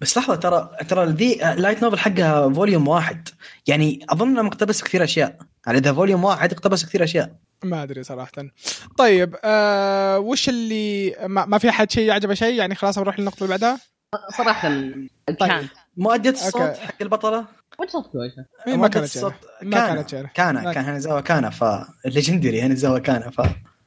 [0.00, 3.28] بس لحظة ترى ترى ذي light novel حقها volume واحد.
[3.66, 5.38] يعني أظن إنه مقتبس كثير أشياء.
[5.66, 7.36] يعني إذا volume واحد اقتبس كثير أشياء.
[7.64, 8.32] ما أدري صراحة.
[8.98, 13.38] طيب آه وش اللي ما, ما في أحد شيء عجبه شيء؟ يعني خلاص نروح للنقطة
[13.44, 13.80] اللي بعدها.
[14.38, 14.68] صراحة
[15.38, 16.80] كان مؤدية الصوت okay.
[16.80, 17.46] حق البطلة؟
[17.78, 19.34] وين صوت كويسه إيه، ما كانت الصوت.
[19.62, 20.26] ما كانت شيء.
[20.26, 23.40] كان ما كان هنزاوا كان فالليجندري هنزاوا كان ف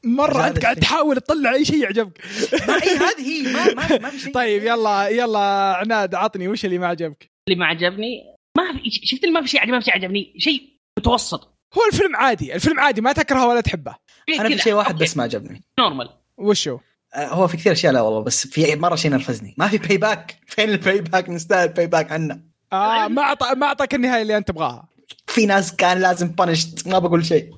[0.05, 0.75] مرة هذا أنت قاعد.
[0.75, 2.21] تحاول تطلع أي شيء يعجبك.
[2.67, 4.33] ما إي هذه هي ما ما, ما في شيء.
[4.33, 8.23] طيب يلا يلا عناد عطني وش اللي ما عجبك؟ اللي ما عجبني
[8.57, 10.61] ما في شفت اللي ما في شيء عجبني؟ ما في شيء عجبني شيء
[10.99, 11.53] متوسط.
[11.77, 13.95] هو الفيلم عادي الفيلم عادي ما تكرهه ولا تحبه.
[14.39, 15.63] أنا في شيء واحد بس ما عجبني.
[15.79, 16.09] نورمال.
[16.37, 16.77] وشو
[17.15, 19.55] آه، هو في كثير أشياء لا والله بس في مرة شيء نرفزني.
[19.57, 22.41] ما في باي باك فين الباي باك نستاهل باي باك عنا.
[22.73, 24.89] آه ما أعطى ما أعطاك النهاية اللي أنت تبغاها.
[25.27, 27.49] في ناس كان لازم بانشت ما بقول شيء.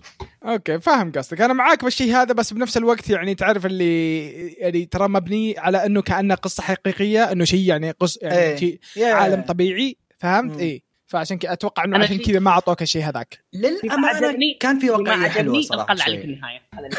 [0.46, 1.42] أوكي فاهم قصدك.
[1.42, 6.02] أنا معاك بالشيء هذا بس بنفس الوقت يعني تعرف اللي يعني ترى مبني على أنه
[6.02, 8.56] كأنه قصة حقيقية أنه شيء يعني قص يعني إيه.
[8.56, 10.80] شيء يا- عالم طبيعي فهمت؟ مم.
[11.08, 15.56] فعشان كذا أتوقع إنه عشان كذا ما أعطوك الشيء هذاك للأمانة كان في واقعيه حلوة
[15.56, 16.26] عجبني صراحة طلع عليك في.
[16.26, 16.90] النهاية اللي-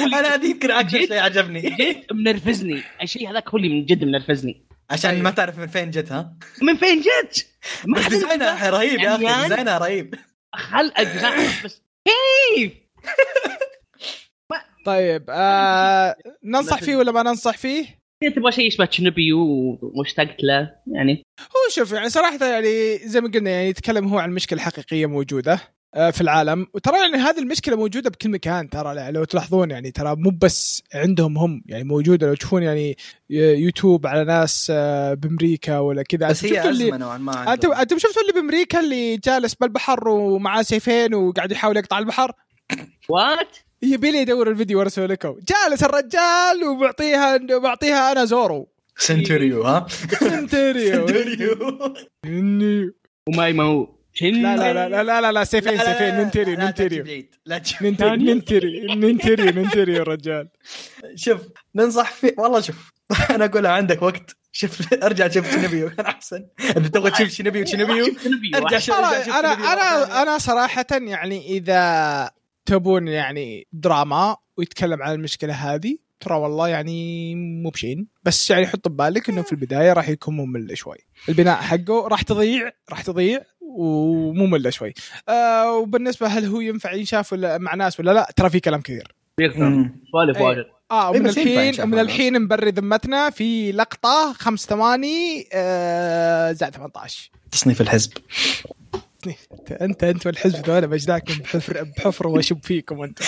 [0.04, 4.04] اللي أنا هذه يمكن أكثر؟ شيء عجبني جد منرفزني الشيء هذاك هو اللي من جد
[4.04, 7.46] منرفزني عشان ما تعرف من فين جت ها من فين جت؟
[7.84, 9.14] ما بس حد design ها رهيب يا.
[9.14, 10.14] أخي design ها رهيب
[10.54, 11.82] خل ال design بس
[12.56, 12.72] كيف؟
[14.86, 21.22] طيب آه ننصح فيه ولا ما ننصح فيه؟ تبغى شيء يشبه تشونيبيو واشتقت له يعني.
[21.40, 25.60] هو شوف يعني صراحة يعني زي ما قلنا يعني يتكلم هو عن مشكلة حقيقية موجودة
[25.94, 26.66] آه، في العالم.
[26.74, 31.38] وترى يعني هذه المشكلة موجودة بكل مكان ترى لو تلاحظون يعني ترى مو بس عندهم
[31.38, 32.26] هم يعني موجودة.
[32.26, 32.96] لو تشوفون يعني
[33.30, 36.28] يوتيوب على ناس آه، بأمريكا ولا كذا.
[36.28, 37.72] بس هي أزمة نوعا ما أنتم.
[37.72, 42.32] أنتم شفتوا اللي بأمريكا اللي جالس بالبحر ومعاه سيفين وقاعد يحاول يقطع البحر؟
[43.08, 49.86] وات؟ يبي لي يدور الفيديو وارسله لكم جالس الرجال وبعطيها بعطيها أنا زورو سنتوريو ها
[50.20, 51.78] سنتريو سنتوريو
[52.26, 52.92] إني-
[53.28, 57.28] وما ما هو لا لا لا لا لا لا, لا سيفين سيفين ننتري ننتري
[57.80, 60.48] ننتري ننتري ننتري يا رجال
[61.14, 61.40] شوف
[61.74, 62.92] ننصح فيه والله شوف
[63.30, 68.06] أنا اقولها عندك وقت شوف ارجع شوف شنبيو كان احسن اذا تبغى تشوف شنبيو شنبيو
[68.54, 70.22] ارجع شوف ارجع شوف أنا أنا.
[70.22, 72.30] أنا صراحة يعني اذا
[72.68, 78.06] تبون يعني دراما ويتكلم عن المشكلة هذه ترى والله يعني مو بشين.
[78.22, 80.96] بس يعني حط ببالك إنه في البداية راح يكون ممل شوي.
[81.28, 84.94] البناء حقه راح تضيع راح تضيع وممل شوي.
[85.28, 89.14] آه وبالنسبة هل هو ينفع ينشاف ولا مع ناس ولا لا؟ ترى في كلام كثير.
[90.12, 90.42] سوالف أي.
[90.42, 90.64] واجد.
[90.90, 97.30] آه إيه ينفع الحين مع الحين نبري ذمتنا في لقطة خمس ثواني آه زائد 18
[97.52, 98.12] تصنيف الحزب.
[99.80, 103.18] انت انت والحزب ذولا بجداكم بحفر بحفر واشب فيكم انت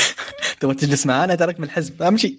[0.60, 2.02] تبغى تجلس معانا؟ ترك من الحزب.
[2.02, 2.36] أمشي.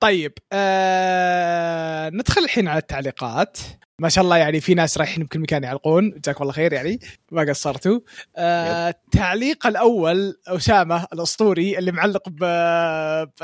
[0.00, 3.58] طيب آه ندخل الحين على التعليقات.
[3.98, 6.10] ما شاء الله يعني في ناس رايحين بكل مكان يعلقون.
[6.10, 6.98] جزاكم الله خير يعني
[7.32, 8.00] ما قصرتوا.
[8.36, 12.38] آه التعليق الأول أسامة الأسطوري اللي معلق ب
[13.24, 13.42] ب-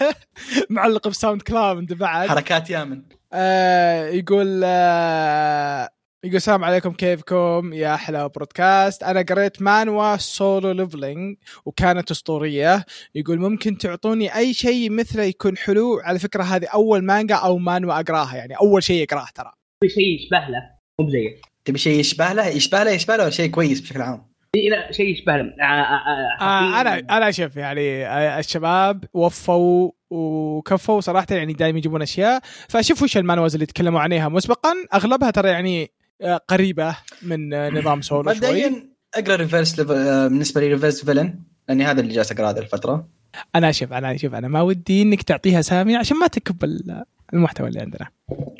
[0.70, 2.28] معلق بساوند كلاود بعد.
[2.28, 3.02] حركات يامن.
[3.32, 5.88] آه يقول آه
[6.24, 12.84] يقول السلام عليكم كيفكم؟ يا أحلى broadcast أنا قريت مانهوا سولو ليفلينج وكانت أسطورية.
[13.14, 18.00] يقول ممكن تعطوني أي شيء مثله يكون حلو؟ على فكرة هذه أول مانجا أو مانهوا
[18.00, 19.52] أقراها يعني أول شيء اقراه ترى.
[19.80, 20.62] في شيء يشبه له؟
[21.00, 24.30] مو بزيه تبي شيء يشبه له؟ يشبه له يشبه له ولا شيء كويس بشكل عام.
[24.70, 25.42] لا شيء يشبه له.
[25.42, 26.98] آه، آه، آه، أنا.
[26.98, 28.06] أنا شوف يعني
[28.38, 32.40] الشباب وفوا وكفوا صراحة يعني دائما يجيبون أشياء.
[32.68, 35.99] فشوف وش المانهواز اللي تكلموا عنها مسبقا أغلبها ترى يعني
[36.48, 38.36] قريبة من آه، نظام سولو شوي.
[38.36, 43.08] مبدئيا اقرا Reverse آه، بالنسبة لي Reverse Villain لأني هذا اللي جالس اقرا هذه الفترة.
[43.54, 47.04] أنا شوف أنا شوف أنا ما ودي إنك تعطيها سامي عشان ما تكب ال-
[47.34, 48.08] المحتوى اللي عندنا.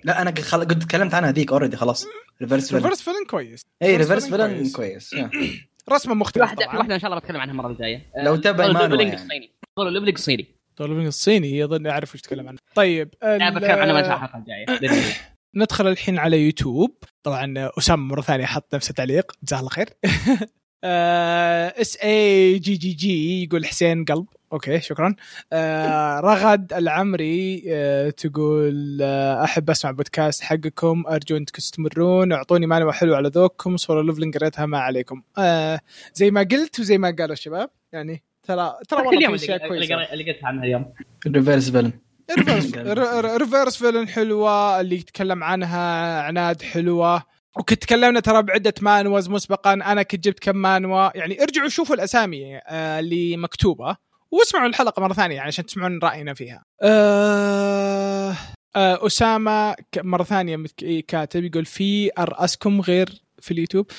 [0.05, 0.61] لا أنا خل...
[0.61, 2.07] قد تكلمت عنها ذيك already خلاص.
[2.43, 3.63] ريفرس فيلن ريفرس فيلن كويس.
[3.83, 5.15] اي ريفرس فيلن كويس.
[5.93, 6.77] رسمة مختلفة واحدة طبعا.
[6.79, 8.07] واحدة ان شاء الله بتكلم عنها المرة الجاية.
[8.17, 9.25] آه، لو تبع سولو مانهوا ليفلينج يعني.
[9.25, 10.13] الصيني.
[10.15, 10.47] الصيني.
[10.77, 12.59] طولفين الصيني اظن أعرف وش تتكلم عنه.
[12.75, 14.91] طيب لا بتكلم عنها ما الحلقة الجايه.
[15.55, 16.97] ندخل الحين على يوتيوب.
[17.23, 19.89] طبعا أسامة مرة ثانية حط نفس التعليق جزاه الله خير.
[21.81, 24.27] اس اي جي جي جي يقول حسين قلب.
[24.53, 25.15] okay شكرا.
[25.53, 31.05] آه رغد العمري آه تقول آه أحب أسمع بودكاست حقكم.
[31.09, 32.33] أرجو أنكم تستمرون.
[32.33, 33.77] أعطوني معلومه حلوة على ذوقكم.
[33.77, 35.23] سولو ليفلنج قريتها ما عليكم.
[35.39, 35.81] آه
[36.15, 40.13] زي ما قلت وزي ما قالوا الشباب يعني ترى ترى والله في أشياء اللي كويسة.
[40.13, 40.93] اللي- قلتها عنها اليوم.
[41.27, 41.93] ريفرس فيلن
[42.39, 42.74] ريفرس
[43.24, 47.22] ريفرس فيلن حلوة اللي يتكلم عنها عناد حلوة
[47.57, 52.57] وكنت تكلمنا ترى بعدة مانهواز مسبقا أنا كنت جبت كم مانهوا يعني ارجعوا شوفوا الأسامي
[52.57, 53.97] آه، اللي مكتوبة
[54.31, 56.64] واسمعوا الحلقة مرة ثانية يعني عشان تسمعون رأينا فيها.
[56.83, 58.35] آه
[58.76, 63.91] آه أسامة مرة ثانية مت- كاتب يقول في أراسلكم غير في اليوتيوب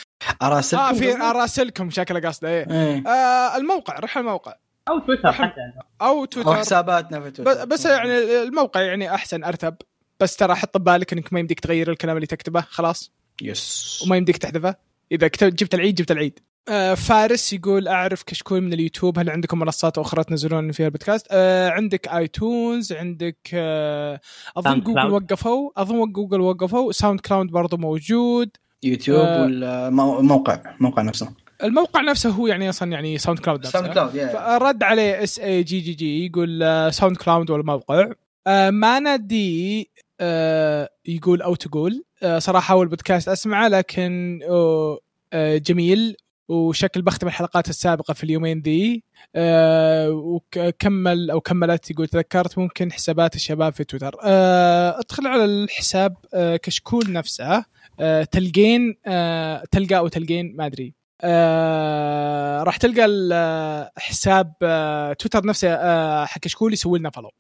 [0.42, 3.04] أراسلكم آه في؟ أراسلكم شكله قصده إيه إيه.
[3.08, 4.54] آه الموقع روح الموقع
[4.92, 5.62] أو تويتر حتى.
[6.02, 7.66] أو أو تويتر حساباتنا في تويتر.
[7.66, 9.76] بس يعني الموقع يعني أحسن أرتب.
[10.20, 13.12] بس ترى حط ببالك إنك ما يمديك تغير الكلام اللي تكتبه خلاص.
[13.42, 14.04] Yes.
[14.06, 14.76] وما يمديك تحذفه.
[15.12, 16.40] إذا كتبت جبت العيد جبت العيد.
[16.70, 21.70] آه فارس يقول أعرف كشكول من اليوتيوب هل عندكم منصات أخرى تنزلون فيها البودكاست؟ آه
[21.70, 24.20] عندك آيتونز عندك آه
[24.58, 25.32] أظن جوجل كلاود.
[25.32, 25.72] وقفوا.
[25.78, 26.92] أظن جوجل وقفوا.
[26.92, 28.50] ساوند كلاود برضو موجود.
[28.84, 29.42] يوتيوب آه.
[29.42, 31.34] والموقع الموقع نفسه.
[31.64, 33.72] الموقع نفسه هو يعني أصلا يعني ساوند كلاود نفسه.
[33.72, 38.12] ساوند كلاود فرد عليه اس اي جي جي جي يقول آه، ساوند كلاود والموقع.
[38.48, 39.90] آه، مانا دي
[40.20, 42.04] آه، يقول أو تقول.
[42.24, 45.00] آه، صراحة أول بودكاست أسمعه لكن آه،
[45.34, 46.16] آه، جميل.
[46.50, 49.04] وشكل بختم الحلقات السابقة في اليومين ذي.
[49.36, 54.16] آه وكمل أو كملت يقول تذكرت ممكن حسابات الشباب في تويتر.
[54.24, 57.66] آه أدخل على الحساب آه كشكول نفسه.
[58.00, 60.94] آه تلقين آه تلقى أو تلقين ما أدري.
[61.24, 67.32] آه راح تلقى ال- حساب آه تويتر نفسه آه حق كشكول يسوي لنا follow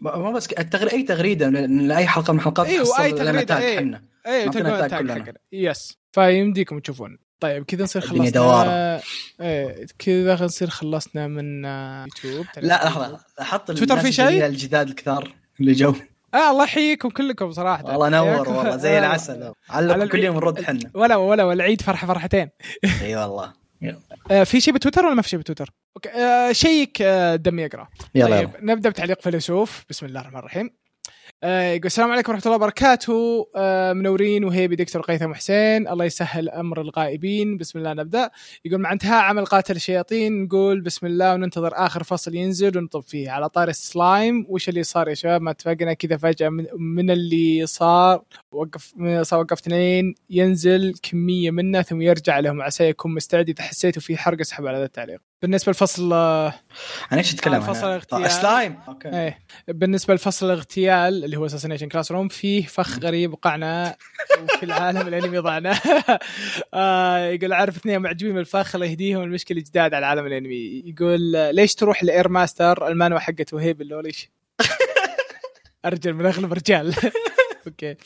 [0.00, 2.40] ما بس التغري أي تغريدة لأي حلقة من
[4.26, 5.14] إيه نعطينا تلقون ال tag ال tag كلنا.
[5.24, 5.38] حقنا.
[5.52, 7.18] yes فيمديكم تشوفون.
[7.40, 8.30] طيب كذا نصير خلصنا.
[8.30, 9.02] دوارة.
[9.40, 12.46] إيه كذا نصير خلصنا من آه، يوتيوب.
[12.56, 15.94] لا لحظة حط تويتر في شيء؟ الجداد الكثار اللي جو.
[16.34, 17.84] آه الله يحييكم كلكم صراحة.
[17.98, 18.48] والله نور.
[18.48, 18.76] والله.
[18.76, 20.24] زي آه، العسل علق كل.
[20.24, 20.90] يوم نرد حنا.
[20.94, 22.48] ولا ولا ولا العيد فرحة فرحتين.
[23.02, 23.52] إي والله.
[24.30, 27.88] آه في شيء بتويتر ولا ما في شيء بتويتر؟ أوكي آه شيك آه دم يقرأ.
[28.14, 28.74] يلا طيب يلا.
[28.74, 29.84] نبدأ بتعليق فيلسوف.
[29.90, 30.66] بسم الله الرحمن الرحيم.
[30.66, 30.79] آه
[31.44, 33.48] يقول السلام عليكم ورحمة الله وبركاته.
[33.56, 35.88] آه منورين وهيبي دكتور قيثم حسين.
[35.88, 37.56] الله يسهل أمر الغائبين.
[37.56, 38.30] بسم الله نبدأ.
[38.64, 43.30] يقول مع انتهاء عمل قاتل الشياطين نقول بسم الله وننتظر آخر فصل ينزل ونطب فيه.
[43.30, 48.22] على طار السلايم وش اللي صار يا شباب؟ ما اتفقنا كذا فجأة من, اللي صار؟
[48.52, 52.62] وقف صار وقف اثنين ينزل كمية منه ثم يرجع لهم.
[52.62, 53.48] عسى يكون مستعد.
[53.48, 55.29] إذا حسيتوا في حرق اسحب على هذا التعليق.
[55.42, 56.54] بالنسبة لفصل آه،
[57.10, 58.24] عن إيش تتكلم آه، فصل أنا؟ اغتيال.
[58.24, 58.78] آه، سلايم.
[58.88, 59.08] أوكي.
[59.08, 59.38] إيه.
[59.68, 63.96] بالنسبة لفصل الاغتيال اللي هو assassination classroom فيه فخ غريب وقعنا
[64.42, 65.74] وفي العالم الأنمي ضعنا.
[66.74, 70.82] آه يقول أعرف إثنين معجبين بالفخ الله يهديهم المشكلة جداد على العالم الأنمي.
[70.86, 74.30] يقول آه، ليش تروح ل Air Master؟ المانوا حقت وهيب اللوليش.
[75.84, 76.94] أرجل من أغلب رجال
[77.66, 77.90] أوكي.
[77.90, 77.96] آه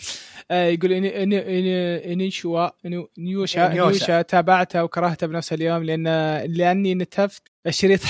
[0.51, 1.67] يقول إن إن إن
[2.13, 4.23] إنيشوا إنو- نيوشا نيوشا.
[4.23, 6.07] تابعته وكرهته بنفس اليوم لأن
[6.53, 8.01] لأني نتفت الشريط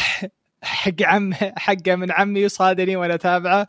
[0.62, 3.66] حق عم حقه من عمي وصادني وأنا اتابعه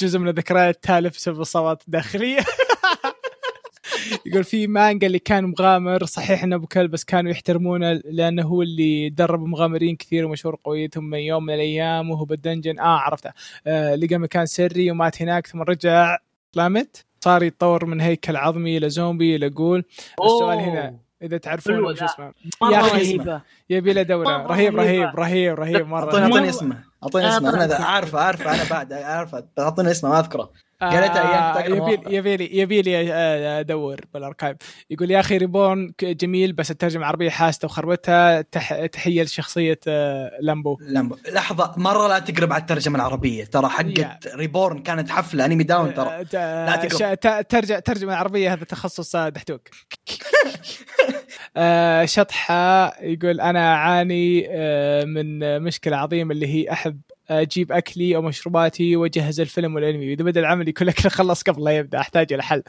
[0.00, 2.38] جزء من الذكريات تالف بسبب اصابات داخليه
[4.26, 8.62] يقول في مانجا اللي كان مغامر صحيح إنه أبو كلب بس كانوا يحترمونه لأنه هو
[8.62, 12.78] اللي درب مغامرين كثير ومشهور قويتهم من يوم من الأيام وهو بالدنجن.
[12.78, 13.30] آه عرفته.
[13.66, 16.18] آه لقى مكان سري ومات هناك ثم رجع.
[16.54, 19.84] لامت صار يتطور من هيكل عظمي إلى زومبي إلى ghoul.
[20.24, 22.04] السؤال هنا إذا تعرفون ذا.
[22.04, 22.32] اسمه؟
[22.72, 23.40] يا رهيبة.
[23.70, 25.10] يبي له دوره رهيب رهيب رهيبة.
[25.10, 30.10] رهيب رهيب مرة أعطيني اسمه أعطيني اسمه أنا عارفه عارفه أنا بعد عارفه أعطيني اسمه
[30.10, 30.50] ما أذكره.
[30.82, 32.10] قريتها أيام تقرا يبي مواقع.
[32.10, 34.56] يبي لي يبي لي آه، أدور بال archive.
[34.90, 38.40] يقول يا أخي Reborn جميل بس الترجمه العربيه حاسته وخربتها.
[38.40, 38.86] تح...
[38.86, 40.78] تحية لشخصية آه، لامبو.
[40.80, 41.16] لامبو.
[41.32, 43.44] لحظة مرة لا تقرب على الترجمة العربية.
[43.44, 46.08] ترى حقت Reborn كانت حفلة أنمي داون ترى.
[46.08, 47.14] آه، ت- لا تقرب.
[47.14, 49.68] ش- ت- ترجع ترجمة عربيه هذا تخصص آه، دحتوك
[51.56, 57.00] آه، شطحة يقول أنا أعاني آه، من آه، مشكلة عظيمة اللي هي أحب
[57.30, 60.08] أجيب أكلي أو مشروباتي وأجهز الفيلم والأنمي.
[60.10, 62.62] واذا بدأ العمل يكون الاكل خلص قبل لا يبدأ أحتاج إلى حل.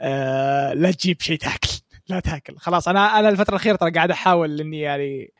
[0.00, 1.68] آه، لا تجيب شيء تاكل.
[2.08, 2.56] لا تاكل.
[2.56, 5.32] خلاص أنا أنا الفترة الأخيرة ترى قاعد أحاول إني يعني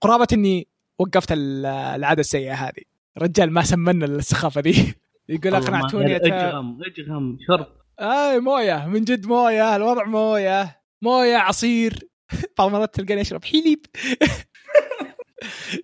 [0.00, 2.82] قرابة إني وقفت ال- العادة السيئة هذه.
[3.18, 4.94] رجال ما سمنا السخافة دي.
[5.28, 7.66] يقول أقنعتوني اجغم اجغم شرب
[8.00, 8.86] اي موية.
[8.86, 9.76] من جد موية.
[9.76, 10.80] الوضع موية.
[11.02, 12.08] موية عصير.
[12.58, 13.86] بعض المرات تلقاني أشرب حليب.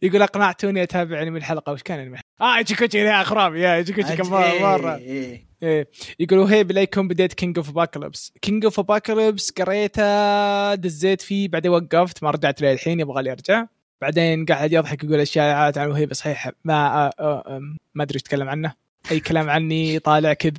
[0.03, 4.35] يقول أقنعتوني اتابع انمي الحلقة وش كان انمي آه ايجيكوتشي يا خرابي يا ايجيكوتشي كم
[4.35, 4.97] إيه، مرة.
[4.97, 5.47] إيه.
[5.63, 5.89] إيه.
[6.21, 12.23] يقولوا هي بلايكم بديت King of Apocalypse King of Apocalypse قريته دزيت فيه بعدين وقفت
[12.23, 13.67] ما رجعت له الحين يبغى لي أرجع.
[14.01, 17.61] بعدين قاعد يضحك يقول اشياء عن وهيب صحيح ما آه آه
[17.95, 18.75] ما أدري إيش يتكلم عنه.
[19.11, 20.57] أي كلام عني طالع كذب.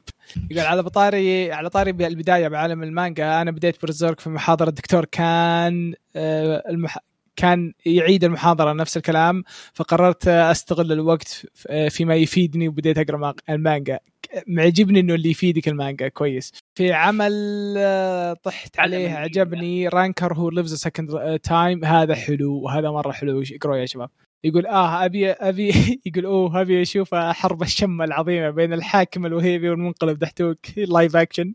[0.52, 5.94] يقول على طاري على طاري البداية بعالم المانجا أنا بديت Berserk في محاضرة الدكتور كان
[6.16, 6.98] آه، المح...
[7.36, 11.46] كان يعيد المحاضرة نفس الكلام فقررت أستغل الوقت
[11.90, 14.00] فيما يفيدني وبديت أقرأ المانجا.
[14.48, 16.52] معجبني إنه اللي يفيدك المانجا كويس.
[16.78, 17.34] في عمل
[17.78, 19.10] آه، طحت عليه.
[19.10, 19.88] عجبني.
[19.88, 23.44] Ranker Who Lives Second Time هذا حلو وهذا مرة حلو.
[23.52, 24.10] اقروا يا شباب؟
[24.44, 25.72] يقول آه أبي أبي
[26.06, 31.54] يقول أوه أبي أشوف حرب الشمة العظيمة بين الحاكم الوهيبي والمنقلب دحتوك live action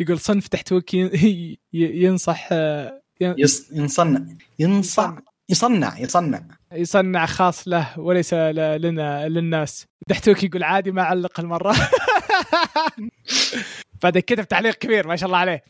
[0.00, 0.48] يقول صنف
[1.72, 4.20] ي- ينصح آه، يص- ينصنع.
[4.58, 5.18] ينصنع.
[5.48, 5.98] يصنع.
[5.98, 6.40] يصنع.
[6.72, 7.26] يصنع.
[7.26, 9.86] خاص له وليس لنا للناس.
[10.08, 11.74] دحتوك يقول عادي ما علق المرة.
[14.02, 15.64] بعد كتب تعليق كبير ما شاء الله عليه.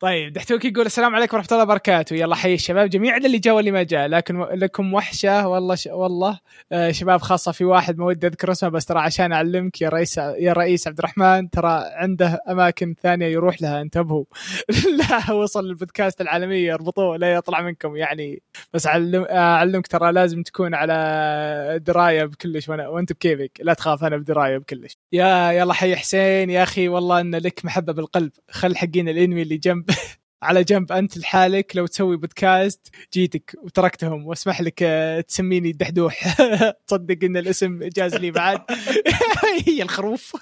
[0.00, 2.14] طيب دحتوك يقول السلام عليكم ورحمة الله وبركاته.
[2.16, 2.90] يلا حي الشباب.
[2.90, 5.48] جميعا اللي جاء واللي ما جاء لكن لكم وحشة.
[5.48, 5.86] والله ش...
[5.92, 6.38] والله.
[6.72, 10.18] آه شباب خاصة في واحد ما ودي أذكر اسمه بس ترى عشان أعلمك يا رئيس
[10.18, 13.80] يا رئيس عبد الرحمن ترى عنده أماكن ثانية يروح لها.
[13.80, 14.24] انتبهوا.
[14.98, 18.42] لا وصل البودكاست العالميه اربطوه لا يطلع منكم يعني.
[18.72, 23.52] بس اعلم أعلمك ترى لازم تكون على دراية بكلش وأنا وأنت بكيفك.
[23.60, 24.98] لا تخاف أنا بدراية بكلش.
[25.12, 26.50] يا يلا حي حسين.
[26.50, 28.32] يا أخي والله إن لك محبة بالقلب.
[28.50, 29.85] خل حقين الإنمي اللي جنب
[30.42, 36.36] على جنب أنت لحالك لو تسوي بودكاست جيتك وتركتهم وأسمح لك آه، تسميني دحدوح.
[36.86, 38.60] تصدق إن الاسم جاز لي بعد.
[39.66, 40.32] هي الخروف.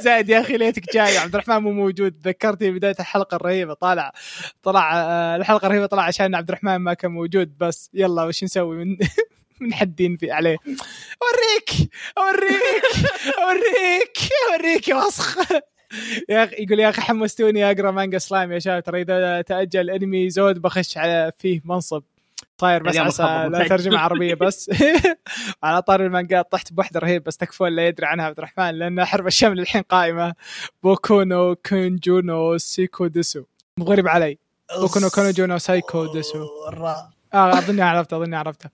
[0.00, 1.18] زائد يا أخي ليتك جاي.
[1.18, 2.28] عبد الرحمن مو موجود.
[2.28, 3.74] ذكرتني بداية الحلقة الرهيبة.
[3.74, 4.12] طالع
[4.62, 7.58] طلع آه، الحلقة الرهيبة طلع عشان عبد الرحمن ما كان موجود.
[7.58, 8.96] بس يلا وش نسوي؟ من
[9.60, 10.56] من حدين في عليه.
[11.22, 11.90] أوريك!
[12.18, 13.10] أوريك!
[13.38, 14.18] أوريك!
[14.52, 14.88] أوريك!
[14.88, 15.38] يا وسخ!
[16.28, 20.30] يا أخي يقول يا أخي حمستوني أقرأ مانجا سلايم يا شباب ترى إذا تأجل أنمي
[20.30, 22.02] زود بخش على فيه منصب
[22.58, 23.68] طاير بس عسى لا.
[23.68, 24.70] ترجمة عربية بس.
[25.62, 29.26] على طار المانجا طحت بوحده رهيب بس تكفون لا يدري عنها عبد الرحمن لأن حرب
[29.26, 30.34] الشمل الحين قائمة.
[30.82, 33.42] 僕の彼女サイコーです
[33.76, 34.38] مو غريب علي.
[34.80, 36.46] 僕の彼女サイコーです.
[37.34, 38.70] آه أظني عرفتها أظني عرفتها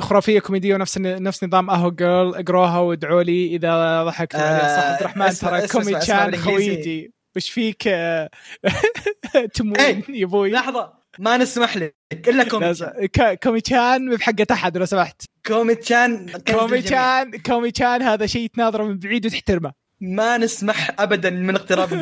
[0.00, 4.90] خرافية كوميدية ونفس نفس نظام Aho Girl اقروها وادعوا لي إذا ضحكت عليها صح آه،
[4.92, 6.36] عبد الرحمن ترى كومي تشان.
[6.36, 8.30] خويجي وش فيك آه،
[9.54, 11.96] تمون إيه، يا أبوي لحظة ما نسمح لك.
[12.28, 13.06] إلا كومي تشان
[13.42, 15.22] كومي تشان بحقة أحد لو سمحت.
[15.46, 16.82] كومي تشان كومي.
[16.82, 19.72] تشان كومي تشان هذا شيء تناظره من بعيد وتحترمه.
[20.00, 21.88] ما نسمح ابدا من اقتراب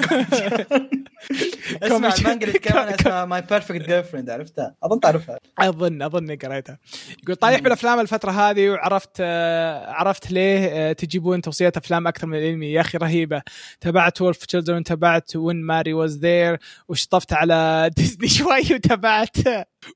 [1.82, 2.14] اسمع.
[2.18, 6.78] المانجا اللي كمان اسمها My Perfect Girlfriend عرفتها أظن تعرفها أظن أظن قريتها
[7.22, 12.38] يقول طايح بالأفلام الفترة هذه وعرفت آه، عرفت ليه آه، تجيبون توصيات أفلام أكثر من
[12.38, 13.42] الانمي يا أخي رهيبة
[13.80, 16.58] تابعت Wolf Children تابعت When Marnie Was There
[16.88, 19.36] وشطفت على ديزني شوي وتابعت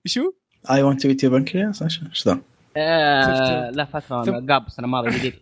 [0.04, 0.32] وشو؟
[0.70, 2.38] I Want to Eat Your Pancreas إيش ذا؟
[2.76, 3.76] آه شفت.
[3.76, 5.34] لا فتره ثم- قاب السنة الماضيه جديد.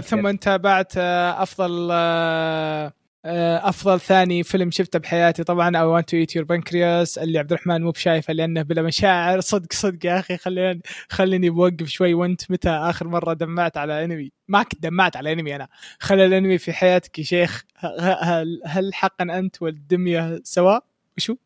[0.00, 2.92] ثم تابعت آه، أفضل آه،
[3.24, 5.44] آه، أفضل ثاني فيلم شفته بحياتي.
[5.44, 9.40] طبعا I Want to Eat Your Pancreas اللي عبد الرحمن مو بشايفه لأنه بلا مشاعر.
[9.40, 12.14] صدق صدق يا أخي خليني خليني بوقف شوي.
[12.14, 15.68] وانت متى آخر مرة دمعت على أنمي؟ ما كنت دمعت على أنمي أنا.
[15.98, 17.64] خلى الأنمي في حياتك يا شيخ.
[18.20, 20.84] هل, هل حقا أنت والدمية سواء
[21.18, 21.36] وشو؟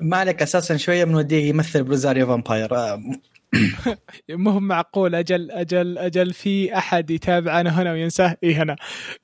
[0.00, 2.68] ما عليك أساسا شوية بنوديه يمثل ب Rosario Vampire.
[4.30, 8.76] مو معقول أجل أجل أجل في أحد يتابعنا هنا وينساه؟ اي هنا.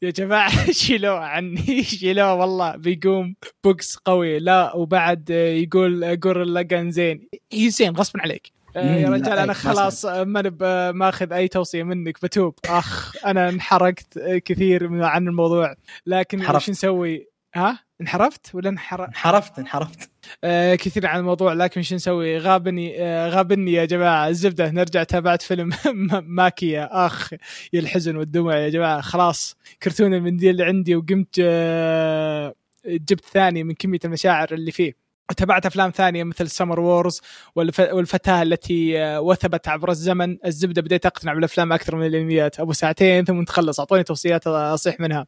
[0.02, 4.38] يا جماعة شيلوه عني شيلوه والله بيقوم بوكس قوي.
[4.38, 7.28] لا وبعد يقول جورل لاجان زين.
[7.52, 8.52] هي زين غصبا عليك.
[8.76, 12.54] يا رجال لا، أنا ما خلاص ماني ب- ماخذ أي توصية منك بتوب.
[12.64, 15.74] أخ أنا انحرقت كثير عن الموضوع.
[16.06, 16.46] لكن.
[16.56, 20.10] وش نسوي؟ ها؟ انحرفت ولا انحرق؟ انحرفت انحرفت.
[20.44, 24.28] آه، كثير عن الموضوع لكن شو نسوي؟ غابني آه، غابني يا جماعة.
[24.28, 25.70] الزبدة نرجع تابعت فيلم
[26.38, 26.88] ماكيا.
[27.06, 27.32] آخ
[27.72, 29.00] يا الحزن والدموع يا جماعة.
[29.00, 32.54] خلاص كرتون المنديل اللي عندي وقمت آه،
[32.86, 35.02] جبت ثاني من كمية المشاعر اللي فيه.
[35.30, 37.20] وتابعت أفلام ثانية مثل سمر وورز
[37.56, 40.38] والفتاة التي آه، وثبت عبر الزمن.
[40.46, 42.60] الزبدة بديت أقتنع بالأفلام أكثر من الأنميات.
[42.60, 43.80] أبو ساعتين ثم تخلص.
[43.80, 45.26] أعطوني توصيات أصيح منها.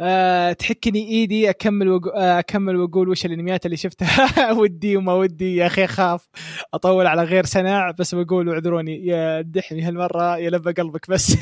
[0.00, 2.08] أه تحكني إيدي أكمل وق...
[2.16, 4.52] آه، أكمل وأقول وش الأنميات اللي شفتها.
[4.60, 6.28] ودي وما ودي يا أخي أخاف.
[6.74, 11.36] أطول على غير سنع بس بقول اعذروني يا دحني هالمرة يا لبى قلبك بس.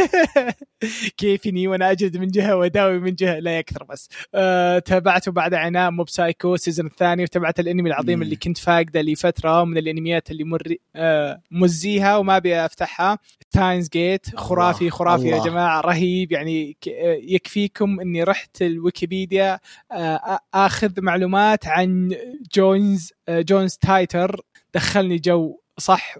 [1.16, 3.38] كيفني وأنا أجد من جهة واداوي من جهة.
[3.38, 4.08] لا يكثر بس.
[4.34, 8.22] أه تابعته بعد عناء Mob Psycho ال season الثاني وتابعت الأنمي العظيم.
[8.22, 13.18] اللي كنت فاقده لفترة من الأنميات اللي مر أه مزيها وما أبي أفتحها.
[13.50, 15.44] Steins Gate خرافي الله، خرافي يا الله.
[15.44, 16.32] جماعة رهيب.
[16.32, 16.86] يعني ك-
[17.22, 19.60] يكفيكم إني رحت الويكيبيديا
[19.92, 22.14] آه، آخذ معلومات عن
[22.54, 24.40] جونز آه، John Titor.
[24.74, 26.16] دخلني جو صح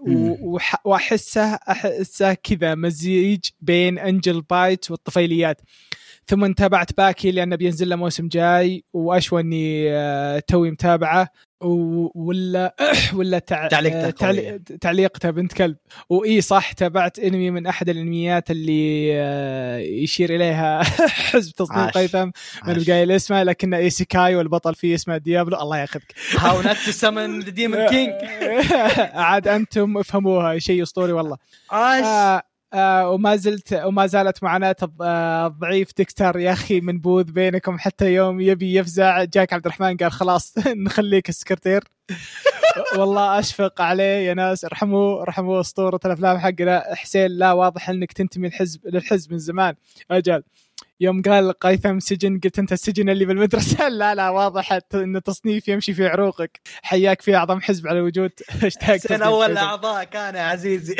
[0.85, 5.61] واحسه أحسه كذا مزيج بين Angel Beats والطفيليات.
[6.31, 11.29] ثم تابعت باكي لأنه بينزل له موسم جاي وأشوى إني آه، توي متابعه
[11.61, 12.77] ولا
[13.19, 13.69] ولا تع...
[13.69, 14.59] تعليقته آه، تعلي...
[14.81, 15.77] تعليقته بنت كلب.
[16.11, 20.83] وإي صح تابعت أنمي من أحد الأنميات اللي آه، يشير إليها
[21.31, 21.87] حزب تصميم.
[21.87, 22.31] قيثم.
[22.67, 25.61] من القايل اسمه لكنه isekai والبطل فيه اسمه ديابلو.
[25.61, 26.15] الله ياخذك.
[26.39, 28.13] how to summon the demon king
[29.15, 31.37] عاد أنتم افهموها شيء أسطوري والله.
[31.73, 32.43] آه
[32.73, 34.39] آه وما زلت وما زالت
[35.01, 39.25] آه، الضعيف دكتور يا أخي منبوذ بينكم حتى يوم يبي يفزع.
[39.25, 40.55] جاك عبد الرحمن قال خلاص
[40.87, 41.85] نخليك السكرتير
[42.99, 44.65] والله أشفق عليه يا ناس.
[44.65, 46.85] ارحموه ارحموه أسطورة الأفلام حقنا.
[46.95, 49.75] حسين لا واضح إنك تنتمي الحزب للحزب من زمان.
[50.11, 50.43] أجل.
[51.01, 55.95] يوم قال قيثم سجن قلت أنت السجن اللي بالمدرسة؟ لا لا واضح إن التصنيف يمشي
[55.95, 56.61] في عروقك.
[56.83, 58.31] حياك في أعظم حزب على الوجود.
[58.63, 59.57] اشتاق حسين تصنيف أول.
[59.57, 60.97] أعضاء كان يا عزيزي.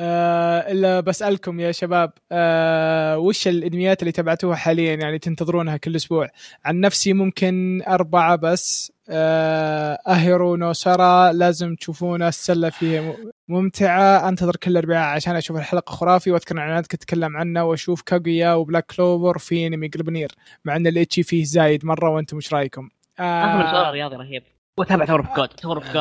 [0.00, 6.28] آه إلا بسألكم يا شباب آه وش الانميات اللي تابعتوها حاليا؟ يعني تنتظرونها كل أسبوع.
[6.64, 8.92] عن نفسي ممكن أربعة بس.
[9.10, 13.16] آه Ahiru no Sora لازم تشوفونه السلة فيه
[13.48, 14.28] ممتعة.
[14.28, 18.58] أنتظر كل اربعاء عشان أشوف الحلقة خرافي وأذكر ان اعلاناتك تتكلم عنه وأشوف Kaguya و
[18.58, 20.32] Black Clover في أنمي Plunderer
[20.64, 22.88] مع إن ال ecchi فيه زايد مرة وأنتم إيش رأيكم؟
[23.20, 24.42] آه سؤال رياضي رهيب.
[24.78, 25.92] وتابع Tower of God Tower of God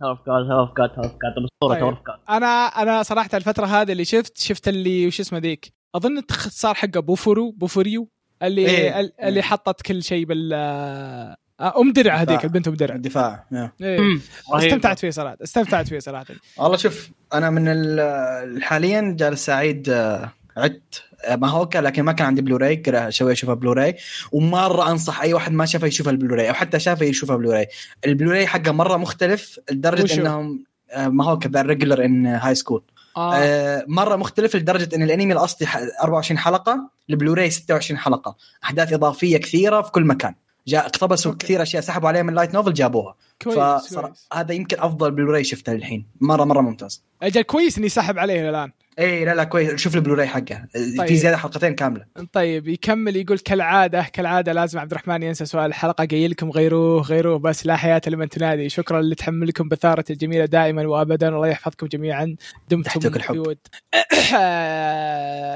[0.00, 1.78] Tower of God Tower of God Tower of God اسطوره.
[1.78, 5.72] Tower of God أنا أنا صراحة الفترة هذه اللي شفت شفت اللي وش اسمه ذيك
[5.94, 8.08] أظن الاختصار حقه Bofuru Bofuri
[8.42, 9.00] اللي إيه.
[9.00, 11.36] ال- اللي حطت كل شيء بال آه،
[11.80, 12.44] أم درع هذيك.
[12.44, 13.46] البنت أم درع الدفاع.
[13.82, 14.18] إيه.
[14.52, 16.24] استمتعت فيه صراحة استمتعت فيه صراحة
[16.56, 22.42] والله شوف أنا من ال- حاليا جالس أعيد آه، عدت Mahouka لكن ما كان عندي
[22.42, 23.96] بلوراي شوي اشوفها بلوراي.
[24.32, 27.66] ومرة أنصح أي واحد ما شافها يشوفها البلوراي أو حتى شافها يشوفها Blu-ray
[28.06, 32.82] ال Blu-ray حقه مرة مختلف لدرجة؟ إنهم آه، Mahouka The Irregular in High School
[33.16, 33.34] آه.
[33.34, 38.36] آه، مرة مختلف لدرجة إن الأنمي الأصلي ح- 24 حلقة البلوراي 26 حلقة.
[38.64, 40.34] أحداث إضافية كثيرة في كل مكان.
[40.66, 41.46] جاء اقتبسوا أوكي.
[41.46, 43.14] كثير أشياء سحبوا عليها من light novel جابوها.
[43.42, 44.28] كويس كويس.
[44.32, 46.06] هذا يمكن أفضل بلوراي شفته للحين.
[46.20, 47.02] مره مرة ممتاز.
[47.22, 48.72] أجل كويس إني سحب عليه الآن.
[48.98, 49.74] اي لا لا كويس.
[49.74, 50.66] شوف البلوراي حقه.
[50.74, 51.06] طيب.
[51.06, 52.04] في زيادة حلقتين كاملة.
[52.32, 55.66] طيب يكمل يقول كالعادة كالعادة لازم عبد الرحمن ينسى سؤال.
[55.66, 58.68] الحلقة قايل لكم غيروه غيروه بس لا حياة لمن تنادي.
[58.68, 62.36] شكرا لتحملكم بثارة الجميلة دائما وابدا الله يحفظكم جميعا.
[62.68, 63.34] دمتم دحتوك الحب.
[63.34, 63.58] في ود.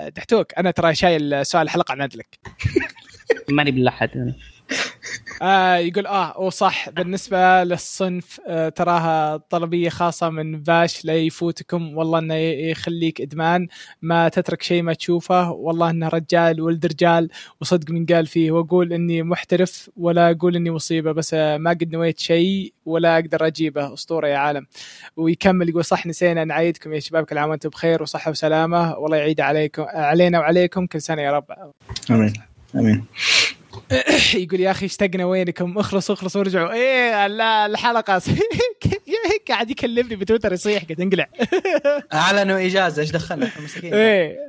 [0.17, 2.39] دحتوك أنا ترى شايل سؤال الحلقة عن عدلك.
[3.51, 4.35] ماني باللحد أنا.
[5.43, 11.97] آه يقول آه وصح بالنسبة للصنف آه تراها طلبية خاصة من باش لا يفوتكم.
[11.97, 13.69] والله إنه يخليك إدمان.
[14.03, 15.51] ما تترك شيء ما تشوفه.
[15.51, 17.31] والله إنه رجال ولد رجال.
[17.61, 21.13] وصدق من قال فيه وأقول إني محترف ولا أقول إني مصيبة.
[21.13, 23.95] بس آه ما قد نويت شيء ولا أقدر أجيبه.
[23.95, 24.67] أسطورة يا عالم.
[25.17, 27.25] ويكمل يقول صح نسينا نعيدكم يا شباب.
[27.25, 28.99] كل عام وأنتم بخير وصحة وسلامة.
[28.99, 31.45] والله يعيد عليكم علينا وعليكم كل سنة يا رب.
[32.11, 32.33] آمين.
[32.75, 33.05] آمين.
[34.35, 38.23] يقول يا أخي اشتقنا وينكم؟ اخلصوا اخلصوا ورجعوا إيه لا الحلقة
[39.49, 41.27] قاعد يكلمني بتويتر يصيح قاعد انقلع
[42.15, 44.49] اعلنوا إجازة إيش دخلنا؟ إحنا مساكين إيه.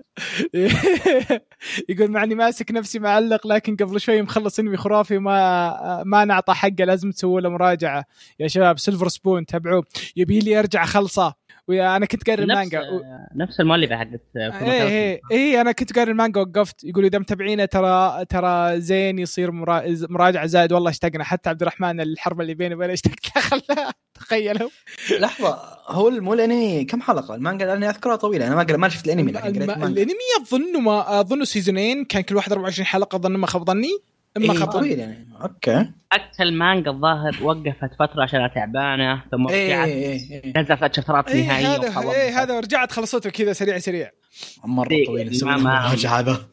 [1.89, 6.53] يقول مع إني ماسك نفسي معلق لكن قبل شوي مخلص إنمي خرافي ما ما نعطى
[6.53, 8.05] حقه لازم تسووا له مراجعة.
[8.39, 9.83] يا شباب Silver Spoon تابعوه.
[10.15, 11.33] يبي لي أرجع خلصه
[11.69, 13.01] وأنا كنت قاري نفس المانجا و...
[13.35, 18.25] نفس المؤلفة حقت إيه إيه إيه أنا كنت قاري المانجا وقفت يقول إذا متابعينه ترى
[18.25, 19.83] ترى زين يصير مرا...
[20.09, 21.23] مراجعة زائد والله اشتقنا.
[21.23, 24.69] حتى عبد الرحمن الحرب اللي بيني وبينه اشتقت خلاه تخيلوا.
[25.19, 25.59] لحظة.
[25.87, 28.47] هو مو الأنمي كم حلقة؟ المانجا لاني أذكرها طويلة.
[28.47, 32.51] أنا ما ما شفت الأنمي لكن قريت الأنمي اظن ما اظن سيزونين كان كل واحد
[32.51, 33.99] 24 حلقة أظن ما خاب ظني.
[34.37, 35.27] إما إيه طويل يعني.
[35.41, 35.91] أوكي.
[36.11, 41.47] حتى المانجا الظاهر وقفت فترة عشان تعبانة ثم إيه رجعت إيه إيه نزلت شابترات إيه
[41.47, 41.67] نهائية
[41.99, 42.11] هذا.
[42.11, 44.09] إيه هذا رجعت خلصته كذا سريع سريع.
[44.65, 46.45] مرة إيه، طويل ما- يسوي ما- المراجعه هذا.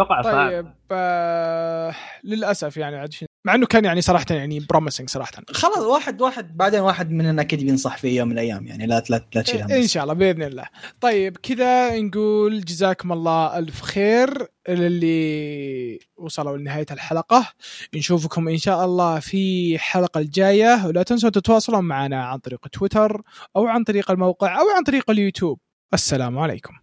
[0.00, 0.22] أتوقع.
[0.22, 1.94] طيب آه
[2.24, 3.14] للأسف يعني عاد
[3.44, 5.32] مع إنه كان يعني صراحة يعني promising صراحة.
[5.48, 9.26] خلاص واحد واحد بعدين واحد مننا أكيد بينصح في يوم من الأيام يعني لا لا
[9.34, 9.86] لا تشيل إن.
[9.86, 10.64] شاء الله بإذن الله.
[11.00, 17.52] طيب كذا نقول جزاكم الله ألف خير للي وصلوا لنهاية الحلقة.
[17.94, 20.86] نشوفكم إن شاء الله في الحلقة الجاية.
[20.86, 23.22] ولا تنسوا تتواصلون معنا عن طريق تويتر
[23.56, 25.58] أو عن طريق الموقع أو عن طريق اليوتيوب.
[25.94, 26.74] السلام عليكم.